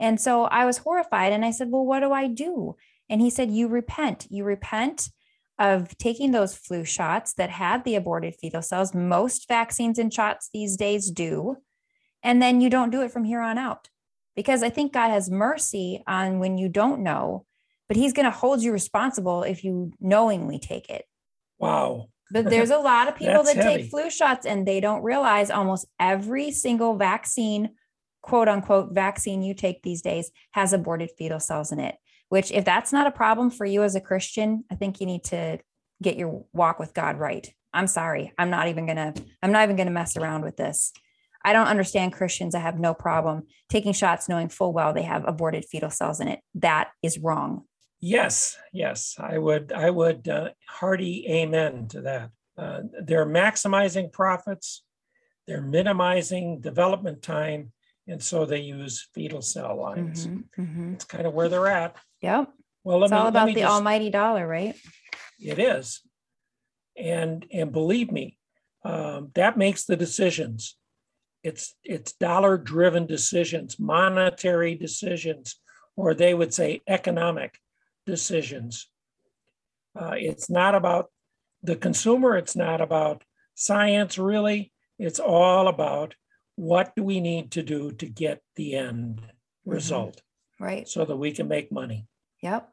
And 0.00 0.20
so 0.20 0.44
I 0.44 0.64
was 0.64 0.78
horrified 0.78 1.32
and 1.32 1.44
I 1.44 1.52
said, 1.52 1.70
Well, 1.70 1.84
what 1.84 2.00
do 2.00 2.10
I 2.12 2.26
do? 2.26 2.76
And 3.08 3.20
he 3.20 3.30
said, 3.30 3.50
You 3.50 3.68
repent. 3.68 4.26
You 4.30 4.44
repent 4.44 5.10
of 5.58 5.96
taking 5.98 6.30
those 6.30 6.56
flu 6.56 6.84
shots 6.84 7.34
that 7.34 7.50
had 7.50 7.84
the 7.84 7.94
aborted 7.94 8.34
fetal 8.34 8.62
cells. 8.62 8.94
Most 8.94 9.46
vaccines 9.46 9.98
and 9.98 10.12
shots 10.12 10.48
these 10.52 10.76
days 10.76 11.10
do. 11.10 11.58
And 12.22 12.40
then 12.40 12.62
you 12.62 12.70
don't 12.70 12.90
do 12.90 13.02
it 13.02 13.12
from 13.12 13.24
here 13.24 13.40
on 13.40 13.58
out. 13.58 13.88
Because 14.34 14.62
I 14.62 14.70
think 14.70 14.92
God 14.94 15.10
has 15.10 15.30
mercy 15.30 16.02
on 16.06 16.38
when 16.38 16.56
you 16.56 16.70
don't 16.70 17.02
know, 17.02 17.44
but 17.88 17.96
he's 17.96 18.14
going 18.14 18.24
to 18.24 18.30
hold 18.30 18.62
you 18.62 18.72
responsible 18.72 19.42
if 19.42 19.62
you 19.62 19.92
knowingly 20.00 20.58
take 20.58 20.88
it. 20.88 21.04
Wow. 21.58 22.08
But 22.30 22.48
there's 22.48 22.70
a 22.70 22.78
lot 22.78 23.08
of 23.08 23.16
people 23.16 23.42
that 23.42 23.56
heavy. 23.56 23.82
take 23.82 23.90
flu 23.90 24.08
shots 24.08 24.46
and 24.46 24.66
they 24.66 24.80
don't 24.80 25.02
realize 25.02 25.50
almost 25.50 25.86
every 25.98 26.52
single 26.52 26.96
vaccine, 26.96 27.70
quote 28.22 28.48
unquote, 28.48 28.94
vaccine 28.94 29.42
you 29.42 29.54
take 29.54 29.82
these 29.82 30.02
days 30.02 30.30
has 30.52 30.72
aborted 30.72 31.10
fetal 31.16 31.40
cells 31.40 31.72
in 31.72 31.80
it. 31.80 31.96
Which, 32.28 32.52
if 32.52 32.64
that's 32.64 32.92
not 32.92 33.06
a 33.06 33.12
problem 33.12 33.50
for 33.50 33.66
you 33.66 33.82
as 33.82 33.96
a 33.96 34.00
Christian, 34.00 34.64
I 34.70 34.76
think 34.76 35.00
you 35.00 35.06
need 35.06 35.24
to 35.24 35.58
get 36.02 36.16
your 36.16 36.44
walk 36.52 36.78
with 36.78 36.94
God 36.94 37.18
right. 37.18 37.52
I'm 37.72 37.86
sorry. 37.86 38.32
I'm 38.38 38.50
not 38.50 38.68
even 38.68 38.86
gonna, 38.86 39.14
I'm 39.42 39.52
not 39.52 39.64
even 39.64 39.76
gonna 39.76 39.90
mess 39.90 40.16
around 40.16 40.42
with 40.42 40.56
this. 40.56 40.92
I 41.44 41.52
don't 41.52 41.68
understand 41.68 42.12
Christians 42.12 42.52
that 42.52 42.60
have 42.60 42.78
no 42.78 42.94
problem 42.94 43.46
taking 43.68 43.92
shots 43.92 44.28
knowing 44.28 44.48
full 44.48 44.72
well 44.72 44.92
they 44.92 45.02
have 45.02 45.26
aborted 45.26 45.64
fetal 45.64 45.90
cells 45.90 46.20
in 46.20 46.28
it. 46.28 46.40
That 46.54 46.90
is 47.02 47.18
wrong. 47.18 47.64
Yes, 48.00 48.56
yes, 48.72 49.16
I 49.18 49.38
would, 49.38 49.72
I 49.72 49.90
would 49.90 50.26
uh, 50.28 50.50
hearty 50.66 51.26
amen 51.28 51.88
to 51.88 52.00
that. 52.02 52.30
Uh, 52.56 52.80
they're 53.02 53.26
maximizing 53.26 54.12
profits, 54.12 54.84
they're 55.46 55.60
minimizing 55.60 56.60
development 56.60 57.22
time, 57.22 57.72
and 58.10 58.22
so 58.22 58.44
they 58.44 58.60
use 58.60 59.08
fetal 59.14 59.40
cell 59.40 59.76
lines. 59.80 60.26
Mhm, 60.26 60.44
mhm. 60.58 60.94
It's 60.94 61.04
kind 61.04 61.26
of 61.26 61.32
where 61.32 61.48
they're 61.48 61.68
at. 61.68 61.96
Yep. 62.22 62.52
Well, 62.82 63.04
It's 63.04 63.12
me, 63.12 63.16
all 63.18 63.28
about 63.28 63.46
the 63.46 63.54
just- 63.60 63.72
almighty 63.72 64.10
dollar, 64.10 64.46
right? 64.46 64.74
It 65.38 65.58
is, 65.58 66.02
and 66.96 67.46
and 67.52 67.72
believe 67.72 68.10
me, 68.10 68.36
um, 68.84 69.30
that 69.34 69.56
makes 69.56 69.84
the 69.84 69.96
decisions. 69.96 70.76
It's 71.42 71.74
it's 71.84 72.12
dollar 72.12 72.58
driven 72.58 73.06
decisions, 73.06 73.78
monetary 73.78 74.74
decisions, 74.74 75.60
or 75.96 76.12
they 76.14 76.34
would 76.34 76.52
say 76.52 76.82
economic 76.86 77.58
decisions. 78.06 78.88
Uh, 79.98 80.14
it's 80.16 80.50
not 80.50 80.74
about 80.74 81.10
the 81.62 81.76
consumer. 81.76 82.36
It's 82.36 82.56
not 82.56 82.80
about 82.80 83.24
science, 83.54 84.18
really. 84.18 84.72
It's 84.98 85.20
all 85.20 85.68
about 85.68 86.14
what 86.60 86.94
do 86.94 87.02
we 87.02 87.20
need 87.20 87.50
to 87.52 87.62
do 87.62 87.90
to 87.92 88.06
get 88.06 88.42
the 88.56 88.74
end 88.76 89.22
Mhm. 89.22 89.72
result 89.72 90.22
Right. 90.58 90.86
so 90.86 91.04
that 91.06 91.16
we 91.16 91.32
can 91.32 91.48
make 91.48 91.72
money. 91.72 92.06
Yep. 92.42 92.70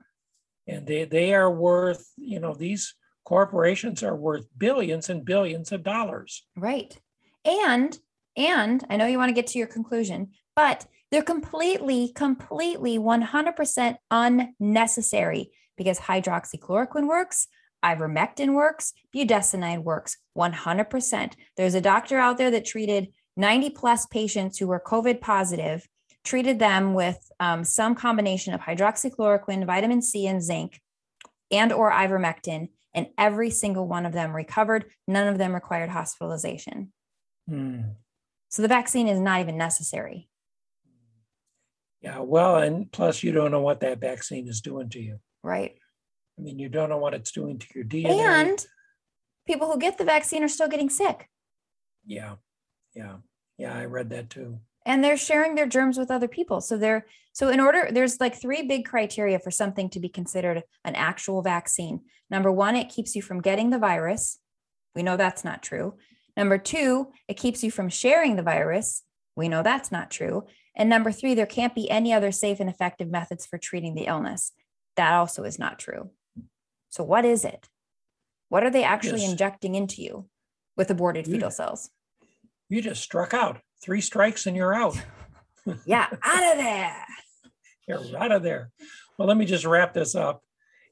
And 0.67 0.85
they, 0.85 1.05
they 1.05 1.33
are 1.33 1.49
worth, 1.49 2.11
you 2.17 2.39
know, 2.41 2.53
these 2.53 2.95
corporations 3.23 4.03
are 4.03 4.15
worth 4.15 4.45
billions 4.57 5.09
and 5.09 5.23
billions 5.23 5.71
of 5.71 5.83
dollars. 5.83 6.45
Right. 6.55 6.97
And 7.45 7.97
and 8.35 8.85
I 8.89 8.97
know 8.97 9.07
you 9.07 9.17
want 9.17 9.29
to 9.29 9.33
get 9.41 9.47
to 9.47 9.57
your 9.57 9.67
conclusion, 9.67 10.31
but 10.55 10.85
they're 11.09 11.23
completely, 11.23 12.11
completely 12.13 12.99
100% 12.99 13.97
unnecessary 14.11 15.49
because 15.77 15.99
hydroxychloroquine 15.99 17.07
works, 17.07 17.47
ivermectin 17.83 18.53
works, 18.53 18.93
budesonide 19.15 19.83
works 19.83 20.17
100%. 20.37 21.33
There's 21.55 21.73
a 21.75 21.81
doctor 21.81 22.19
out 22.19 22.37
there 22.37 22.51
that 22.51 22.65
treated 22.65 23.07
90 23.37 23.69
plus 23.71 24.05
patients 24.07 24.57
who 24.57 24.67
were 24.67 24.79
COVID 24.79 25.21
positive, 25.21 25.87
treated 26.23 26.59
them 26.59 26.93
with 26.93 27.31
um, 27.39 27.63
some 27.63 27.95
combination 27.95 28.53
of 28.53 28.61
hydroxychloroquine, 28.61 29.65
vitamin 29.65 30.01
C, 30.01 30.27
and 30.27 30.43
zinc, 30.43 30.81
and 31.51 31.71
or 31.71 31.91
ivermectin, 31.91 32.69
and 32.93 33.07
every 33.17 33.49
single 33.49 33.87
one 33.87 34.05
of 34.05 34.13
them 34.13 34.35
recovered. 34.35 34.85
None 35.07 35.27
of 35.27 35.37
them 35.37 35.53
required 35.53 35.89
hospitalization. 35.89 36.91
Hmm. 37.47 37.81
So 38.49 38.61
the 38.61 38.67
vaccine 38.67 39.07
is 39.07 39.19
not 39.19 39.41
even 39.41 39.57
necessary. 39.57 40.29
Yeah, 42.01 42.19
well, 42.19 42.57
and 42.57 42.91
plus 42.91 43.23
you 43.23 43.31
don't 43.31 43.51
know 43.51 43.61
what 43.61 43.81
that 43.81 43.99
vaccine 43.99 44.47
is 44.47 44.61
doing 44.61 44.89
to 44.89 44.99
you. 44.99 45.19
Right. 45.43 45.77
I 46.37 46.41
mean, 46.41 46.59
you 46.59 46.69
don't 46.69 46.89
know 46.89 46.97
what 46.97 47.13
it's 47.13 47.31
doing 47.31 47.57
to 47.57 47.67
your 47.73 47.83
DNA. 47.83 48.19
And 48.19 48.65
people 49.45 49.71
who 49.71 49.79
get 49.79 49.97
the 49.97 50.03
vaccine 50.03 50.43
are 50.43 50.47
still 50.47 50.67
getting 50.67 50.89
sick. 50.89 51.27
Yeah, 52.05 52.35
yeah, 52.97 53.17
yeah. 53.57 53.77
I 53.77 53.85
read 53.85 54.09
that 54.09 54.29
too. 54.29 54.59
And 54.85 55.03
they're 55.03 55.17
sharing 55.17 55.55
their 55.55 55.67
germs 55.67 55.97
with 55.97 56.09
other 56.11 56.27
people. 56.27 56.61
So 56.61 56.77
they're 56.77 57.05
so 57.33 57.49
in 57.49 57.59
order, 57.59 57.89
there's 57.91 58.19
like 58.19 58.35
three 58.35 58.63
big 58.63 58.85
criteria 58.85 59.37
for 59.37 59.51
something 59.51 59.89
to 59.91 59.99
be 59.99 60.09
considered 60.09 60.63
an 60.83 60.95
actual 60.95 61.43
vaccine. 61.43 62.01
Number 62.31 62.51
one, 62.51 62.75
it 62.75 62.89
keeps 62.89 63.15
you 63.15 63.21
from 63.21 63.41
getting 63.41 63.69
the 63.69 63.77
virus. 63.77 64.39
We 64.95 65.03
know 65.03 65.17
that's 65.17 65.43
not 65.43 65.61
true. 65.61 65.95
Number 66.35 66.57
two, 66.57 67.11
it 67.27 67.35
keeps 67.37 67.63
you 67.63 67.69
from 67.69 67.89
sharing 67.89 68.35
the 68.35 68.43
virus. 68.43 69.03
We 69.35 69.49
know 69.49 69.61
that's 69.61 69.91
not 69.91 70.09
true. 70.09 70.47
And 70.75 70.89
number 70.89 71.11
three, 71.11 71.35
there 71.35 71.45
can't 71.45 71.75
be 71.75 71.89
any 71.89 72.11
other 72.13 72.31
safe 72.31 72.59
and 72.59 72.69
effective 72.69 73.09
methods 73.09 73.45
for 73.45 73.57
treating 73.59 73.93
the 73.93 74.07
illness. 74.07 74.51
That 74.95 75.13
also 75.13 75.43
is 75.43 75.59
not 75.59 75.77
true. 75.77 76.09
So, 76.89 77.03
what 77.03 77.25
is 77.25 77.45
it? 77.45 77.69
What 78.49 78.63
are 78.63 78.69
they 78.71 78.83
actually 78.83 79.21
Yes. 79.21 79.31
injecting 79.31 79.75
into 79.75 80.01
you 80.01 80.27
with 80.75 80.89
aborted 80.89 81.25
fetal 81.25 81.51
cells? 81.51 81.91
You 82.69 82.81
just 82.81 83.01
struck 83.01 83.33
out. 83.33 83.59
Three 83.81 84.01
strikes 84.01 84.45
and 84.45 84.55
you're 84.55 84.75
out. 84.75 84.99
Yeah, 85.85 86.07
out 86.23 86.53
of 86.53 86.63
there. 86.63 87.05
You're 87.89 88.17
out 88.17 88.31
of 88.31 88.41
there. 88.41 88.71
Well, 89.17 89.27
let 89.27 89.35
me 89.35 89.45
just 89.45 89.65
wrap 89.65 89.93
this 89.93 90.15
up. 90.15 90.41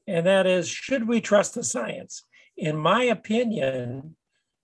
And 0.06 0.26
that 0.26 0.46
is 0.46 0.68
should 0.68 1.08
we 1.08 1.22
trust 1.22 1.54
the 1.54 1.64
science? 1.64 2.22
In 2.58 2.76
my 2.76 3.04
opinion, 3.04 4.16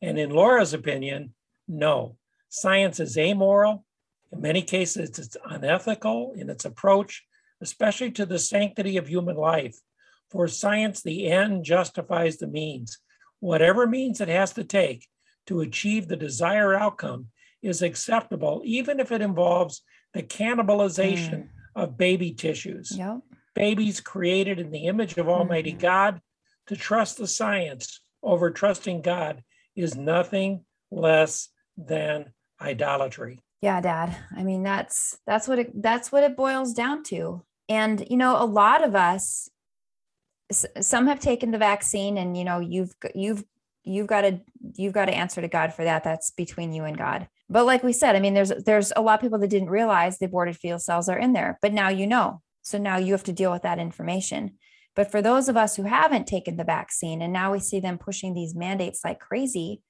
and 0.02 0.19
in 0.19 0.28
Laura's 0.28 0.75
opinion, 0.75 1.33
no. 1.66 2.16
Science 2.50 3.00
is 3.00 3.16
amoral. 3.16 3.87
In 4.33 4.42
many 4.42 4.61
cases, 4.61 5.19
it's 5.19 5.37
unethical 5.47 6.35
in 6.37 6.50
its 6.50 6.66
approach, 6.66 7.25
especially 7.62 8.11
to 8.11 8.26
the 8.26 8.38
sanctity 8.38 8.99
of 8.99 9.09
human 9.09 9.37
life. 9.37 9.78
For 10.31 10.47
science, 10.47 11.02
the 11.02 11.31
end 11.31 11.64
justifies 11.64 12.37
the 12.37 12.49
means. 12.49 12.99
Whatever 13.40 13.87
means 13.87 14.21
it 14.21 14.28
has 14.28 14.52
to 14.52 14.64
take 14.64 15.09
to 15.46 15.61
achieve 15.61 16.08
the 16.08 16.16
desired 16.16 16.75
outcome 16.76 17.28
is 17.62 17.82
acceptable, 17.82 18.62
even 18.64 19.00
if 19.00 19.12
it 19.12 19.22
involves 19.22 19.82
the 20.14 20.22
cannibalization 20.22 21.49
of 21.75 21.96
baby 21.96 22.32
tissues. 22.32 22.92
Yep. 22.96 23.20
Babies 23.54 24.00
created 24.00 24.58
in 24.58 24.70
the 24.70 24.87
image 24.87 25.16
of 25.16 25.28
Almighty 25.28 25.72
Mhm. 25.72 25.80
God. 25.80 26.20
To 26.68 26.76
trust 26.76 27.18
the 27.18 27.26
science 27.26 28.00
over 28.22 28.50
trusting 28.50 29.02
God 29.02 29.42
is 29.75 29.96
nothing 29.96 30.64
less 30.92 31.49
than 31.76 32.32
idolatry. 32.61 33.40
Yeah, 33.61 33.80
dad. 33.80 34.16
I 34.37 34.44
mean, 34.44 34.62
that's 34.62 35.18
that's 35.26 35.49
what 35.49 35.58
it 35.58 35.82
that's 35.82 36.12
what 36.12 36.22
it 36.22 36.37
boils 36.37 36.72
down 36.72 37.02
to. 37.04 37.44
And 37.68 38.06
you 38.08 38.16
know, 38.16 38.40
a 38.40 38.46
lot 38.46 38.84
of 38.84 38.94
us 38.94 39.49
some 40.80 41.06
have 41.06 41.18
taken 41.18 41.50
the 41.50 41.58
vaccine 41.58 42.16
and 42.16 42.37
you 42.37 42.44
know, 42.44 42.61
you've 42.61 42.94
you've 43.14 43.44
you've 43.84 44.06
got 44.06 44.22
to 44.22 44.40
you've 44.76 44.92
got 44.92 45.06
to 45.06 45.14
answer 45.14 45.40
to 45.40 45.48
God 45.48 45.74
for 45.74 45.84
that. 45.84 46.04
That's 46.04 46.30
between 46.30 46.72
you 46.72 46.84
and 46.84 46.96
God. 46.96 47.28
But 47.48 47.66
like 47.66 47.82
we 47.82 47.92
said, 47.92 48.16
I 48.16 48.20
mean, 48.20 48.35
there's 48.35 48.52
there's 48.64 48.92
a 48.96 49.02
lot 49.02 49.14
of 49.14 49.20
people 49.20 49.38
that 49.38 49.50
didn't 49.50 49.70
realize 49.70 50.18
the 50.18 50.26
aborted 50.26 50.57
fetal 50.57 50.78
cells 50.78 51.09
are 51.09 51.18
in 51.18 51.33
there, 51.33 51.59
but 51.62 51.72
now 51.72 51.88
you 51.88 52.07
know. 52.07 52.40
So 52.62 52.78
now 52.78 52.96
you 52.96 53.12
have 53.12 53.24
to 53.24 53.33
deal 53.33 53.50
with 53.50 53.62
that 53.62 53.78
information. 53.78 54.59
But 54.94 55.11
for 55.11 55.22
those 55.22 55.48
of 55.48 55.57
us 55.57 55.76
who 55.76 55.85
haven't 55.85 56.26
taken 56.26 56.57
the 56.57 56.64
vaccine 56.64 57.22
and 57.22 57.33
now 57.33 57.52
we 57.52 57.61
see 57.61 57.80
them 57.80 57.98
pushing 57.98 58.35
these 58.35 58.54
mandates 58.54 59.00
like 59.04 59.18
crazy, 59.18 59.83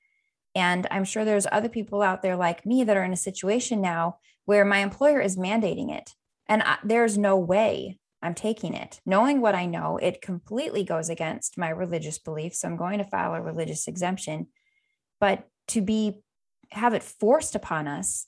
and 0.54 0.86
I'm 0.90 1.04
sure 1.04 1.24
there's 1.24 1.46
other 1.50 1.68
people 1.68 2.02
out 2.02 2.22
there 2.22 2.36
like 2.36 2.64
me 2.64 2.84
that 2.84 2.96
are 2.96 3.04
in 3.04 3.12
a 3.12 3.16
situation 3.16 3.80
now 3.80 4.18
where 4.44 4.64
my 4.64 4.78
employer 4.78 5.20
is 5.20 5.36
mandating 5.36 5.90
it. 5.94 6.10
And 6.48 6.62
I, 6.62 6.78
there's 6.84 7.16
no 7.16 7.36
way 7.36 7.98
I'm 8.22 8.34
taking 8.34 8.74
it. 8.74 9.00
Knowing 9.04 9.40
what 9.40 9.54
I 9.54 9.66
know, 9.66 9.96
it 9.96 10.22
completely 10.22 10.84
goes 10.84 11.08
against 11.08 11.58
my 11.58 11.68
religious 11.68 12.18
beliefs. 12.18 12.60
So 12.60 12.68
I'm 12.68 12.76
going 12.76 12.98
to 12.98 13.04
file 13.04 13.34
a 13.34 13.42
religious 13.42 13.88
exemption. 13.88 14.46
But 15.20 15.48
to 15.68 15.80
be 15.80 16.22
have 16.70 16.94
it 16.94 17.02
forced 17.02 17.54
upon 17.54 17.86
us, 17.86 18.26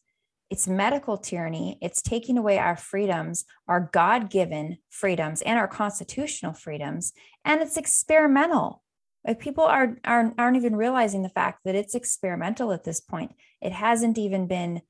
it's 0.50 0.68
medical 0.68 1.16
tyranny. 1.16 1.78
It's 1.80 2.02
taking 2.02 2.37
away 2.37 2.59
our 2.59 2.76
freedoms, 2.76 3.44
our 3.66 3.88
God 3.92 4.30
given 4.30 4.78
freedoms, 4.90 5.42
and 5.42 5.59
our 5.59 5.66
constitutional 5.66 6.52
freedoms. 6.52 7.12
And 7.44 7.62
it's 7.62 7.76
experimental. 7.76 8.83
Like 9.26 9.40
people 9.40 9.64
are, 9.64 9.96
are 10.04 10.35
aren't 10.37 10.57
even 10.57 10.76
realizing 10.76 11.22
the 11.22 11.30
fact 11.30 11.61
that 11.64 11.74
it's 11.74 11.94
experimental 11.94 12.72
at 12.72 12.85
this 12.85 13.00
point. 13.00 13.33
It 13.62 13.72
hasn't 13.72 14.18
even 14.18 14.46
been 14.46 14.83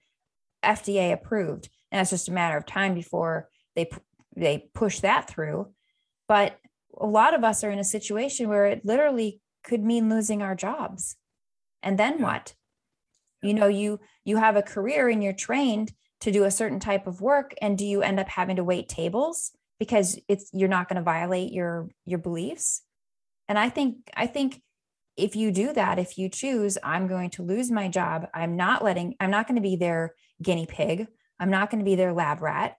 FDA 0.65 1.13
approved, 1.13 1.69
and 1.93 2.01
it's 2.01 2.11
just 2.11 2.29
a 2.29 2.33
matter 2.33 2.57
of 2.57 2.67
time 2.67 2.95
before 2.95 3.49
they 3.77 3.89
they 4.37 4.69
push 4.75 5.01
that 5.01 5.29
through. 5.29 5.73
But 6.29 6.59
a 6.97 7.07
lot 7.07 7.35
of 7.35 7.45
us 7.45 7.65
are 7.65 7.71
in 7.71 7.79
a 7.79 7.85
situation 7.85 8.49
where 8.49 8.67
it 8.67 8.85
literally 8.85 9.41
could 9.63 9.83
mean 9.83 10.09
losing 10.09 10.43
our 10.43 10.55
jobs, 10.55 11.17
and 11.83 11.99
then 11.99 12.21
what? 12.21 12.55
You 13.43 13.55
know, 13.55 13.69
you 13.69 14.01
you 14.25 14.37
have 14.37 14.57
a 14.57 14.63
career 14.63 15.09
and 15.09 15.23
you're 15.23 15.33
trained 15.33 15.93
to 16.21 16.33
do 16.33 16.45
a 16.45 16.51
certain 16.51 16.81
type 16.81 17.07
of 17.07 17.21
work, 17.21 17.55
and 17.61 17.77
do 17.77 17.85
you 17.85 18.03
end 18.03 18.21
up 18.21 18.29
having 18.29 18.57
to 18.57 18.65
wait 18.65 18.89
tables 18.89 19.53
because 19.79 20.19
it's 20.29 20.51
you're 20.53 20.69
not 20.69 20.89
going 20.89 20.97
to 20.97 21.03
violate 21.03 21.53
your 21.53 21.89
your 22.05 22.19
beliefs? 22.19 22.83
And 23.49 23.59
I 23.59 23.69
think 23.69 23.97
I 24.17 24.27
think 24.27 24.63
if 25.17 25.37
you 25.37 25.51
do 25.51 25.73
that, 25.73 25.99
if 25.99 26.19
you 26.19 26.29
choose, 26.29 26.77
I'm 26.83 27.07
going 27.07 27.31
to 27.31 27.43
lose 27.43 27.71
my 27.71 27.89
job. 27.89 28.29
I'm 28.35 28.57
not 28.57 28.83
letting, 28.83 29.15
I'm 29.21 29.31
not 29.31 29.47
going 29.47 29.57
to 29.57 29.63
be 29.63 29.77
their 29.77 30.15
guinea 30.43 30.67
pig. 30.67 31.07
I'm 31.39 31.51
not 31.51 31.71
going 31.71 31.79
to 31.79 31.89
be 31.89 31.95
their 31.95 32.13
lab 32.13 32.43
rat. 32.43 32.77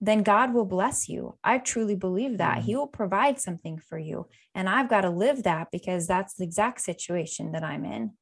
Then 0.00 0.22
God 0.22 0.54
will 0.54 0.64
bless 0.64 1.08
you. 1.08 1.36
I 1.42 1.58
truly 1.58 1.96
believe 1.96 2.38
that. 2.38 2.62
He 2.62 2.76
will 2.76 2.86
provide 2.86 3.40
something 3.40 3.78
for 3.78 3.98
you. 3.98 4.28
And 4.54 4.68
I've 4.68 4.88
got 4.88 5.00
to 5.00 5.10
live 5.10 5.42
that 5.42 5.68
because 5.72 6.06
that's 6.06 6.34
the 6.34 6.44
exact 6.44 6.80
situation 6.82 7.52
that 7.52 7.64
I'm 7.64 7.84
in. 7.84 8.12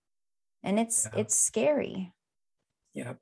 And 0.63 0.79
it's 0.81 1.07
Yeah. 1.13 1.21
it's 1.21 1.39
scary. 1.39 2.13
Yeah. 2.95 3.15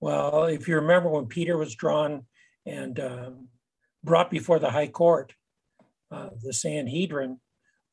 Well, 0.00 0.44
if 0.44 0.66
you 0.66 0.74
remember 0.76 1.08
when 1.08 1.26
Peter 1.26 1.56
was 1.56 1.74
drawn 1.74 2.26
and 2.66 2.98
um, 2.98 3.48
brought 4.02 4.30
before 4.30 4.58
the 4.58 4.70
high 4.70 4.88
court, 4.88 5.34
uh, 6.10 6.30
the 6.42 6.52
Sanhedrin, 6.52 7.40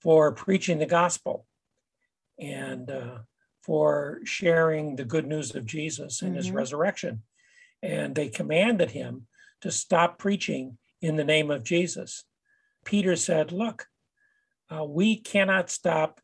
for 0.01 0.33
preaching 0.33 0.79
the 0.79 0.85
gospel 0.87 1.45
and 2.39 2.89
uh, 2.89 3.19
for 3.61 4.19
sharing 4.25 4.95
the 4.95 5.05
good 5.05 5.27
news 5.27 5.55
of 5.55 5.65
Jesus 5.65 6.21
and 6.21 6.35
his 6.35 6.49
Mhm. 6.49 6.55
resurrection. 6.55 7.23
And 7.81 8.15
they 8.15 8.29
commanded 8.29 8.91
him 8.91 9.27
to 9.63 9.71
stop 9.71 10.19
preaching 10.19 10.77
in 11.01 11.15
the 11.15 11.23
name 11.23 11.49
of 11.49 11.63
Jesus. 11.63 12.25
Peter 12.83 13.15
said, 13.15 13.53
Look, 13.53 13.87
uh, 14.69 14.83
we 14.83 15.15
cannot 15.15 15.69
stop 15.69 16.19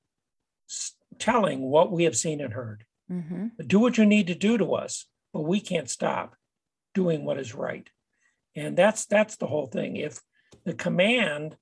telling 1.19 1.61
what 1.61 1.89
we 1.91 2.03
have 2.03 2.17
seen 2.17 2.41
and 2.41 2.53
heard 2.53 2.85
Mhm. 3.09 3.51
do 3.67 3.79
what 3.79 3.97
you 3.97 4.05
need 4.05 4.27
to 4.27 4.35
do 4.35 4.57
to 4.57 4.73
us 4.75 5.07
but 5.33 5.41
we 5.41 5.59
can't 5.59 5.89
stop 5.89 6.35
doing 6.93 7.25
what 7.25 7.39
is 7.39 7.55
right 7.55 7.89
and 8.55 8.77
that's 8.77 9.05
that's 9.07 9.35
the 9.37 9.47
whole 9.47 9.65
thing 9.67 9.95
if 9.97 10.21
the 10.65 10.73
command 10.75 11.57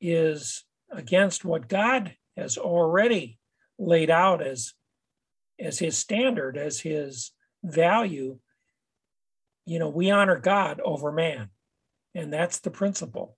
is 0.00 0.64
against 0.90 1.44
what 1.44 1.68
god 1.68 2.16
has 2.36 2.56
already 2.56 3.38
laid 3.78 4.08
out 4.10 4.40
as 4.40 4.74
as 5.58 5.80
his 5.80 5.98
standard 5.98 6.56
as 6.56 6.80
his 6.80 7.32
value 7.64 8.38
you 9.66 9.78
know 9.78 9.88
we 9.88 10.10
honor 10.10 10.38
god 10.38 10.80
over 10.80 11.12
man 11.12 11.48
and 12.14 12.32
that's 12.32 12.60
the 12.60 12.70
principle 12.70 13.36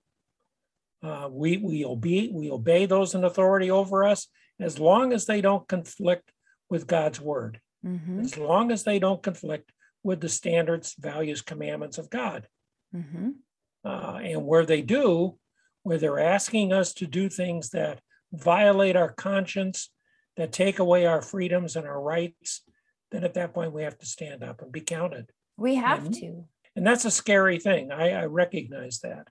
uh, 1.03 1.27
we 1.31 1.57
we 1.57 1.85
obey 1.85 2.29
we 2.31 2.49
obey 2.49 2.85
those 2.85 3.13
in 3.15 3.23
authority 3.23 3.69
over 3.69 4.03
us 4.05 4.27
as 4.59 4.79
long 4.79 5.13
as 5.13 5.25
they 5.25 5.41
don't 5.41 5.67
conflict 5.67 6.31
with 6.69 6.87
god's 6.87 7.21
word 7.21 7.59
Mhm. 7.85 8.21
as 8.23 8.35
long 8.37 8.71
as 8.71 8.83
they 8.83 8.97
don't 8.97 9.21
conflict 9.21 9.71
with 10.03 10.21
the 10.21 10.29
standards, 10.29 10.95
values, 10.99 11.41
commandments 11.41 11.97
of 11.99 12.09
God. 12.09 12.47
Mhm. 12.95 13.35
Uh, 13.83 14.19
and 14.23 14.45
where 14.45 14.65
they 14.65 14.81
do, 14.81 15.37
where 15.83 15.97
they're 15.99 16.19
asking 16.19 16.73
us 16.73 16.93
to 16.95 17.05
do 17.07 17.29
things 17.29 17.69
that 17.71 18.01
violate 18.31 18.95
our 18.95 19.11
conscience, 19.11 19.91
that 20.35 20.51
take 20.51 20.79
away 20.79 21.05
our 21.05 21.21
freedoms 21.21 21.75
and 21.75 21.85
our 21.87 22.01
rights, 22.01 22.63
then 23.11 23.23
at 23.23 23.33
that 23.35 23.53
point 23.53 23.71
we 23.73 23.83
have 23.83 23.97
to 23.99 24.05
stand 24.05 24.43
up 24.43 24.61
and 24.61 24.71
be 24.71 24.81
counted. 24.81 25.31
We 25.57 25.75
have 25.75 26.05
Mhm. 26.05 26.19
to. 26.19 26.47
And 26.75 26.85
that's 26.85 27.05
a 27.05 27.11
scary 27.11 27.59
thing. 27.59 27.91
I, 27.91 28.11
I 28.11 28.25
recognize 28.25 28.99
that. 28.99 29.27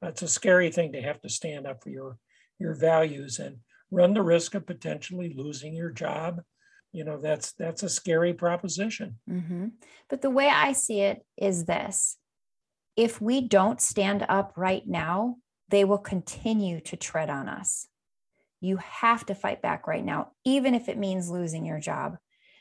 That's 0.00 0.22
a 0.22 0.28
scary 0.28 0.70
thing 0.70 0.92
to 0.92 1.02
have 1.02 1.20
to 1.22 1.28
stand 1.28 1.66
up 1.66 1.82
for 1.82 1.90
your 1.90 2.18
your 2.58 2.74
values 2.74 3.38
and 3.38 3.58
run 3.90 4.14
the 4.14 4.22
risk 4.22 4.54
of 4.54 4.66
potentially 4.66 5.32
losing 5.36 5.74
your 5.74 5.90
job, 5.92 6.42
you 6.92 7.04
know 7.04 7.18
that's 7.20 7.52
that's 7.52 7.82
a 7.82 7.88
scary 7.88 8.32
proposition 8.34 9.18
Mm-hmm. 9.30 9.68
But 10.08 10.22
the 10.22 10.30
way 10.30 10.48
I 10.48 10.72
see 10.72 11.00
it 11.00 11.24
is 11.36 11.66
this 11.66 12.16
if 12.96 13.20
we 13.20 13.40
don't 13.42 13.80
stand 13.80 14.24
up 14.28 14.54
right 14.56 14.86
now, 14.86 15.36
they 15.68 15.84
will 15.84 15.98
continue 15.98 16.80
to 16.80 16.96
tread 16.96 17.30
on 17.30 17.48
us. 17.48 17.86
You 18.60 18.78
have 18.78 19.24
to 19.26 19.34
fight 19.36 19.62
back 19.62 19.86
right 19.86 20.04
now, 20.04 20.32
even 20.44 20.74
if 20.74 20.88
it 20.88 20.98
means 20.98 21.30
losing 21.30 21.64
your 21.64 21.78
job. 21.78 22.16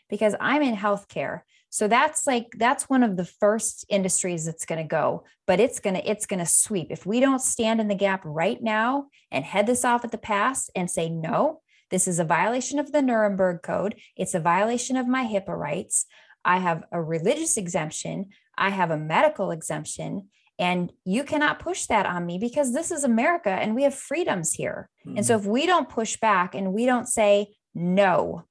Because 0.10 0.36
I'm 0.39 0.62
in 0.62 0.76
healthcare. 0.76 1.41
So 1.70 1.88
that's 1.88 2.26
like 2.26 2.48
that's 2.58 2.89
one 2.89 3.04
of 3.04 3.17
the 3.17 3.26
first 3.26 3.86
industries 3.89 4.46
that's 4.46 4.65
going 4.65 4.82
to 4.82 4.88
go, 4.88 5.26
but 5.46 5.60
it's 5.60 5.80
going 5.80 5.96
to 5.96 6.10
it's 6.10 6.26
going 6.26 6.39
to 6.39 6.46
sweep. 6.46 6.88
If 6.89 7.06
we 7.06 7.20
don't 7.20 7.41
stand 7.41 7.82
in 7.82 7.88
the 7.88 7.96
gap 7.96 8.22
right 8.24 8.62
now 8.62 9.08
and 9.32 9.43
head 9.43 9.67
this 9.67 9.84
off 9.84 10.06
at 10.06 10.12
the 10.12 10.17
pass 10.17 10.70
and 10.76 10.89
say 10.89 11.10
no, 11.10 11.62
this 11.89 12.08
is 12.08 12.20
a 12.20 12.26
violation 12.26 12.80
of 12.80 12.91
the 12.91 13.02
Nuremberg 13.02 13.62
Code. 13.63 13.96
It's 14.15 14.34
a 14.34 14.39
violation 14.39 14.98
of 14.98 15.08
my 15.08 15.26
HIPAA 15.26 15.58
rights. 15.58 16.06
I 16.43 16.60
have 16.60 16.84
a 16.91 17.02
religious 17.02 17.58
exemption. 17.58 18.30
I 18.58 18.70
have 18.70 18.91
a 18.91 18.98
medical 18.98 19.52
exemption. 19.52 20.30
And 20.60 20.91
you 21.06 21.24
cannot 21.24 21.60
push 21.60 21.86
that 21.86 22.08
on 22.08 22.26
me 22.26 22.39
because 22.39 22.74
this 22.74 22.89
is 22.89 23.04
America 23.04 23.50
and 23.50 23.76
we 23.76 23.84
have 23.84 23.93
freedoms 23.93 24.54
here. 24.54 24.89
And 25.06 25.24
so 25.24 25.38
hmm. 25.38 25.43
if 25.43 25.48
we 25.48 25.65
don't 25.67 25.88
push 25.88 26.17
back 26.17 26.56
and 26.56 26.74
we 26.74 26.86
don't 26.88 27.08
say 27.08 27.50
no, 27.76 28.46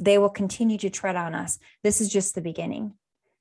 they 0.00 0.18
will 0.18 0.30
continue 0.30 0.78
to 0.78 0.90
tread 0.90 1.16
on 1.16 1.34
us. 1.34 1.58
This 1.82 2.00
is 2.00 2.08
just 2.08 2.34
the 2.34 2.40
beginning. 2.40 2.94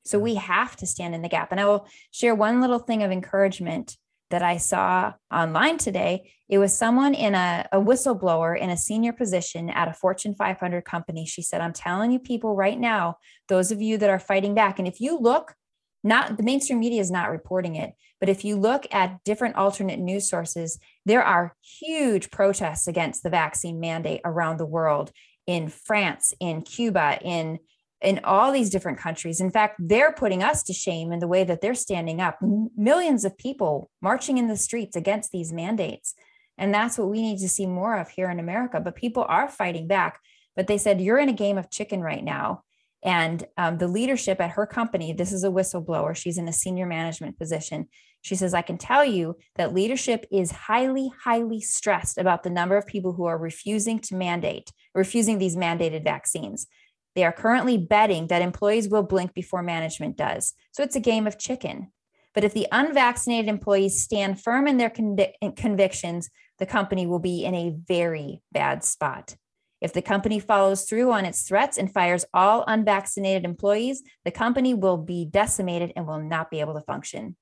So 0.05 0.19
we 0.19 0.35
have 0.35 0.75
to 0.77 0.87
stand 0.87 1.15
in 1.15 1.21
the 1.21 1.29
gap. 1.29 1.51
And 1.51 1.59
I 1.59 1.65
will 1.65 1.87
share 2.11 2.35
one 2.35 2.61
little 2.61 2.79
thing 2.79 3.03
of 3.03 3.11
encouragement 3.11 3.97
that 4.29 4.43
I 4.43 4.57
saw 4.57 5.13
online 5.33 5.77
today. 5.77 6.31
It 6.47 6.59
was 6.59 6.77
someone 6.77 7.13
in 7.13 7.35
a, 7.35 7.67
a 7.71 7.79
whistleblower 7.79 8.57
in 8.57 8.69
a 8.69 8.77
senior 8.77 9.13
position 9.13 9.69
at 9.69 9.87
a 9.87 9.93
Fortune 9.93 10.35
500 10.35 10.85
company. 10.85 11.25
She 11.25 11.41
said, 11.41 11.61
I'm 11.61 11.73
telling 11.73 12.11
you, 12.11 12.19
people, 12.19 12.55
right 12.55 12.79
now, 12.79 13.17
those 13.47 13.71
of 13.71 13.81
you 13.81 13.97
that 13.97 14.09
are 14.09 14.19
fighting 14.19 14.53
back, 14.53 14.77
and 14.77 14.87
if 14.87 15.01
you 15.01 15.17
look, 15.17 15.55
not 16.03 16.37
the 16.37 16.43
mainstream 16.43 16.79
media 16.79 17.01
is 17.01 17.11
not 17.11 17.31
reporting 17.31 17.75
it, 17.75 17.93
but 18.19 18.29
if 18.29 18.45
you 18.45 18.55
look 18.55 18.85
at 18.91 19.23
different 19.23 19.55
alternate 19.55 19.99
news 19.99 20.29
sources, 20.29 20.79
there 21.05 21.23
are 21.23 21.55
huge 21.61 22.31
protests 22.31 22.87
against 22.87 23.23
the 23.23 23.29
vaccine 23.29 23.79
mandate 23.79 24.21
around 24.23 24.57
the 24.57 24.65
world 24.65 25.11
in 25.49 25.67
France, 25.67 26.31
in 26.39 26.61
Cuba, 26.61 27.17
in 27.23 27.57
in 28.01 28.21
all 28.23 28.53
these 28.53 28.69
different 28.69 28.97
countries. 28.97 29.41
In 29.41 29.51
fact, 29.51 29.75
they're 29.77 30.13
putting 30.13 30.41
us 30.41 30.63
to 30.63 30.73
shame 30.73 31.11
in 31.11 31.19
the 31.19 31.27
way 31.27 31.43
that 31.43 31.59
they're 31.59 31.73
standing 31.73 32.21
up. 32.21 32.37
Millions 32.77 33.25
of 33.25 33.37
people 33.37 33.89
marching 34.01 34.37
in 34.37 34.47
the 34.47 34.55
streets 34.55 34.95
against 34.95 35.33
these 35.33 35.51
mandates. 35.51 36.13
And 36.57 36.73
that's 36.73 36.97
what 36.97 37.09
we 37.09 37.21
need 37.21 37.39
to 37.39 37.49
see 37.49 37.65
more 37.65 37.97
of 37.97 38.07
here 38.09 38.29
in 38.29 38.39
America. 38.39 38.79
But 38.79 38.95
people 38.95 39.25
are 39.27 39.49
fighting 39.49 39.85
back. 39.85 40.21
But 40.55 40.67
they 40.67 40.77
said, 40.77 41.01
you're 41.01 41.17
in 41.17 41.27
a 41.27 41.33
game 41.33 41.57
of 41.57 41.69
chicken 41.69 41.99
right 41.99 42.23
now. 42.23 42.63
And 43.03 43.45
um, 43.57 43.77
the 43.77 43.87
leadership 43.87 44.41
at 44.41 44.51
her 44.51 44.65
company, 44.65 45.13
this 45.13 45.31
is 45.31 45.43
a 45.43 45.49
whistleblower, 45.49 46.15
she's 46.15 46.37
in 46.37 46.47
a 46.47 46.53
senior 46.53 46.85
management 46.85 47.37
position. 47.37 47.87
She 48.21 48.35
says, 48.35 48.53
I 48.53 48.61
can 48.61 48.77
tell 48.77 49.05
you 49.05 49.37
that 49.55 49.73
leadership 49.73 50.25
is 50.31 50.51
highly, 50.51 51.09
highly 51.23 51.61
stressed 51.61 52.17
about 52.17 52.43
the 52.43 52.49
number 52.49 52.75
of 52.75 52.85
people 52.85 53.13
who 53.13 53.25
are 53.25 53.37
refusing 53.37 53.99
to 53.99 54.15
mandate, 54.15 54.73
refusing 54.93 55.37
these 55.37 55.55
mandated 55.55 56.03
vaccines. 56.03 56.67
They 57.15 57.23
are 57.23 57.31
currently 57.31 57.77
betting 57.77 58.27
that 58.27 58.41
employees 58.41 58.89
will 58.89 59.03
blink 59.03 59.33
before 59.33 59.63
management 59.63 60.17
does. 60.17 60.53
So 60.73 60.83
it's 60.83 60.97
a 60.97 61.01
game 61.01 61.27
of 61.27 61.39
chicken. 61.39 61.91
But 62.35 62.43
if 62.43 62.53
the 62.53 62.67
unvaccinated 62.71 63.49
employees 63.49 64.01
stand 64.01 64.41
firm 64.41 64.67
in 64.67 64.77
their 64.77 64.89
convic- 64.89 65.55
convictions, 65.55 66.29
the 66.59 66.65
company 66.65 67.07
will 67.07 67.19
be 67.19 67.43
in 67.43 67.55
a 67.55 67.75
very 67.87 68.41
bad 68.51 68.83
spot. 68.83 69.35
If 69.81 69.93
the 69.93 70.01
company 70.01 70.39
follows 70.39 70.83
through 70.83 71.11
on 71.11 71.25
its 71.25 71.43
threats 71.43 71.77
and 71.77 71.91
fires 71.91 72.25
all 72.33 72.63
unvaccinated 72.67 73.45
employees, 73.45 74.03
the 74.25 74.31
company 74.31 74.73
will 74.73 74.97
be 74.97 75.25
decimated 75.25 75.93
and 75.95 76.05
will 76.05 76.21
not 76.21 76.51
be 76.51 76.59
able 76.59 76.73
to 76.73 76.81
function. 76.81 77.37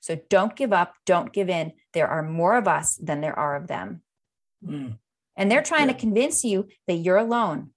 So 0.00 0.18
don't 0.28 0.56
give 0.56 0.72
up, 0.72 0.94
don't 1.06 1.32
give 1.32 1.48
in. 1.48 1.72
There 1.92 2.08
are 2.08 2.22
more 2.22 2.56
of 2.56 2.66
us 2.66 2.96
than 2.96 3.20
there 3.20 3.38
are 3.38 3.56
of 3.56 3.68
them. 3.68 4.02
Mm. 4.66 4.98
And 5.36 5.50
they're 5.50 5.62
trying 5.62 5.86
Yeah. 5.88 5.94
to 5.94 6.00
convince 6.00 6.44
you 6.44 6.68
that 6.86 6.94
you're 6.94 7.18
alone 7.18 7.70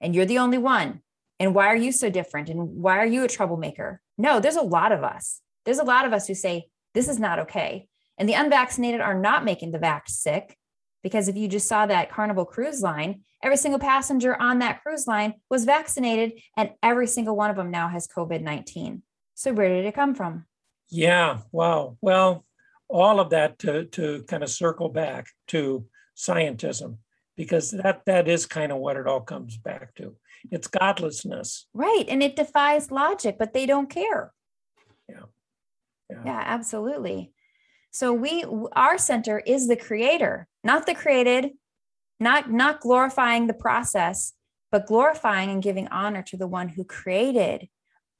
and 0.00 0.14
you're 0.14 0.24
the 0.24 0.38
only 0.38 0.58
one. 0.58 1.02
And 1.38 1.54
why 1.54 1.66
are 1.66 1.76
you 1.76 1.92
so 1.92 2.08
different? 2.10 2.48
And 2.48 2.76
why 2.82 2.98
are 2.98 3.06
you 3.06 3.24
a 3.24 3.28
troublemaker? 3.28 4.00
No, 4.16 4.40
there's 4.40 4.56
a 4.56 4.62
lot 4.62 4.92
of 4.92 5.02
us. 5.02 5.40
There's 5.64 5.78
a 5.78 5.84
lot 5.84 6.06
of 6.06 6.12
us 6.12 6.26
who 6.26 6.34
say, 6.34 6.68
this 6.94 7.08
is 7.08 7.18
not 7.18 7.40
okay. 7.40 7.88
And 8.18 8.28
the 8.28 8.34
unvaccinated 8.34 9.00
are 9.00 9.18
not 9.18 9.44
making 9.44 9.72
the 9.72 9.78
vax 9.78 10.10
sick 10.10 10.56
because 11.02 11.28
if 11.28 11.36
you 11.36 11.48
just 11.48 11.68
saw 11.68 11.86
that 11.86 12.10
Carnival 12.10 12.44
cruise 12.44 12.82
line, 12.82 13.22
every 13.42 13.56
single 13.56 13.80
passenger 13.80 14.40
on 14.40 14.60
that 14.60 14.82
cruise 14.82 15.06
line 15.06 15.34
was 15.50 15.64
vaccinated 15.64 16.40
and 16.56 16.70
every 16.82 17.06
single 17.06 17.36
one 17.36 17.50
of 17.50 17.56
them 17.56 17.70
now 17.70 17.88
has 17.88 18.06
COVID 18.06 18.42
19. 18.42 19.02
So 19.34 19.52
where 19.52 19.68
did 19.68 19.84
it 19.84 19.94
come 19.94 20.14
from? 20.14 20.46
Yeah, 20.88 21.38
wow. 21.50 21.96
Well, 22.00 22.44
all 22.88 23.18
of 23.18 23.30
that 23.30 23.58
to, 23.60 23.86
to 23.86 24.22
kind 24.24 24.42
of 24.42 24.50
circle 24.50 24.88
back 24.88 25.28
to 25.48 25.86
scientism, 26.16 26.98
because 27.36 27.70
that 27.70 28.02
that 28.06 28.28
is 28.28 28.46
kind 28.46 28.70
of 28.70 28.78
what 28.78 28.96
it 28.96 29.06
all 29.06 29.22
comes 29.22 29.56
back 29.56 29.94
to. 29.96 30.14
It's 30.50 30.66
godlessness. 30.66 31.66
Right. 31.72 32.04
And 32.08 32.22
it 32.22 32.36
defies 32.36 32.90
logic, 32.90 33.36
but 33.38 33.54
they 33.54 33.66
don't 33.66 33.88
care. 33.88 34.32
Yeah. 35.08 35.22
Yeah. 36.10 36.22
Yeah, 36.26 36.42
absolutely. 36.44 37.32
So 37.92 38.12
we 38.12 38.44
our 38.72 38.98
center 38.98 39.38
is 39.38 39.68
the 39.68 39.76
creator, 39.76 40.48
not 40.64 40.86
the 40.86 40.94
created, 40.94 41.50
not 42.18 42.50
not 42.50 42.80
glorifying 42.80 43.46
the 43.46 43.54
process, 43.54 44.32
but 44.70 44.86
glorifying 44.86 45.50
and 45.50 45.62
giving 45.62 45.88
honor 45.88 46.22
to 46.22 46.36
the 46.36 46.46
one 46.48 46.70
who 46.70 46.84
created 46.84 47.68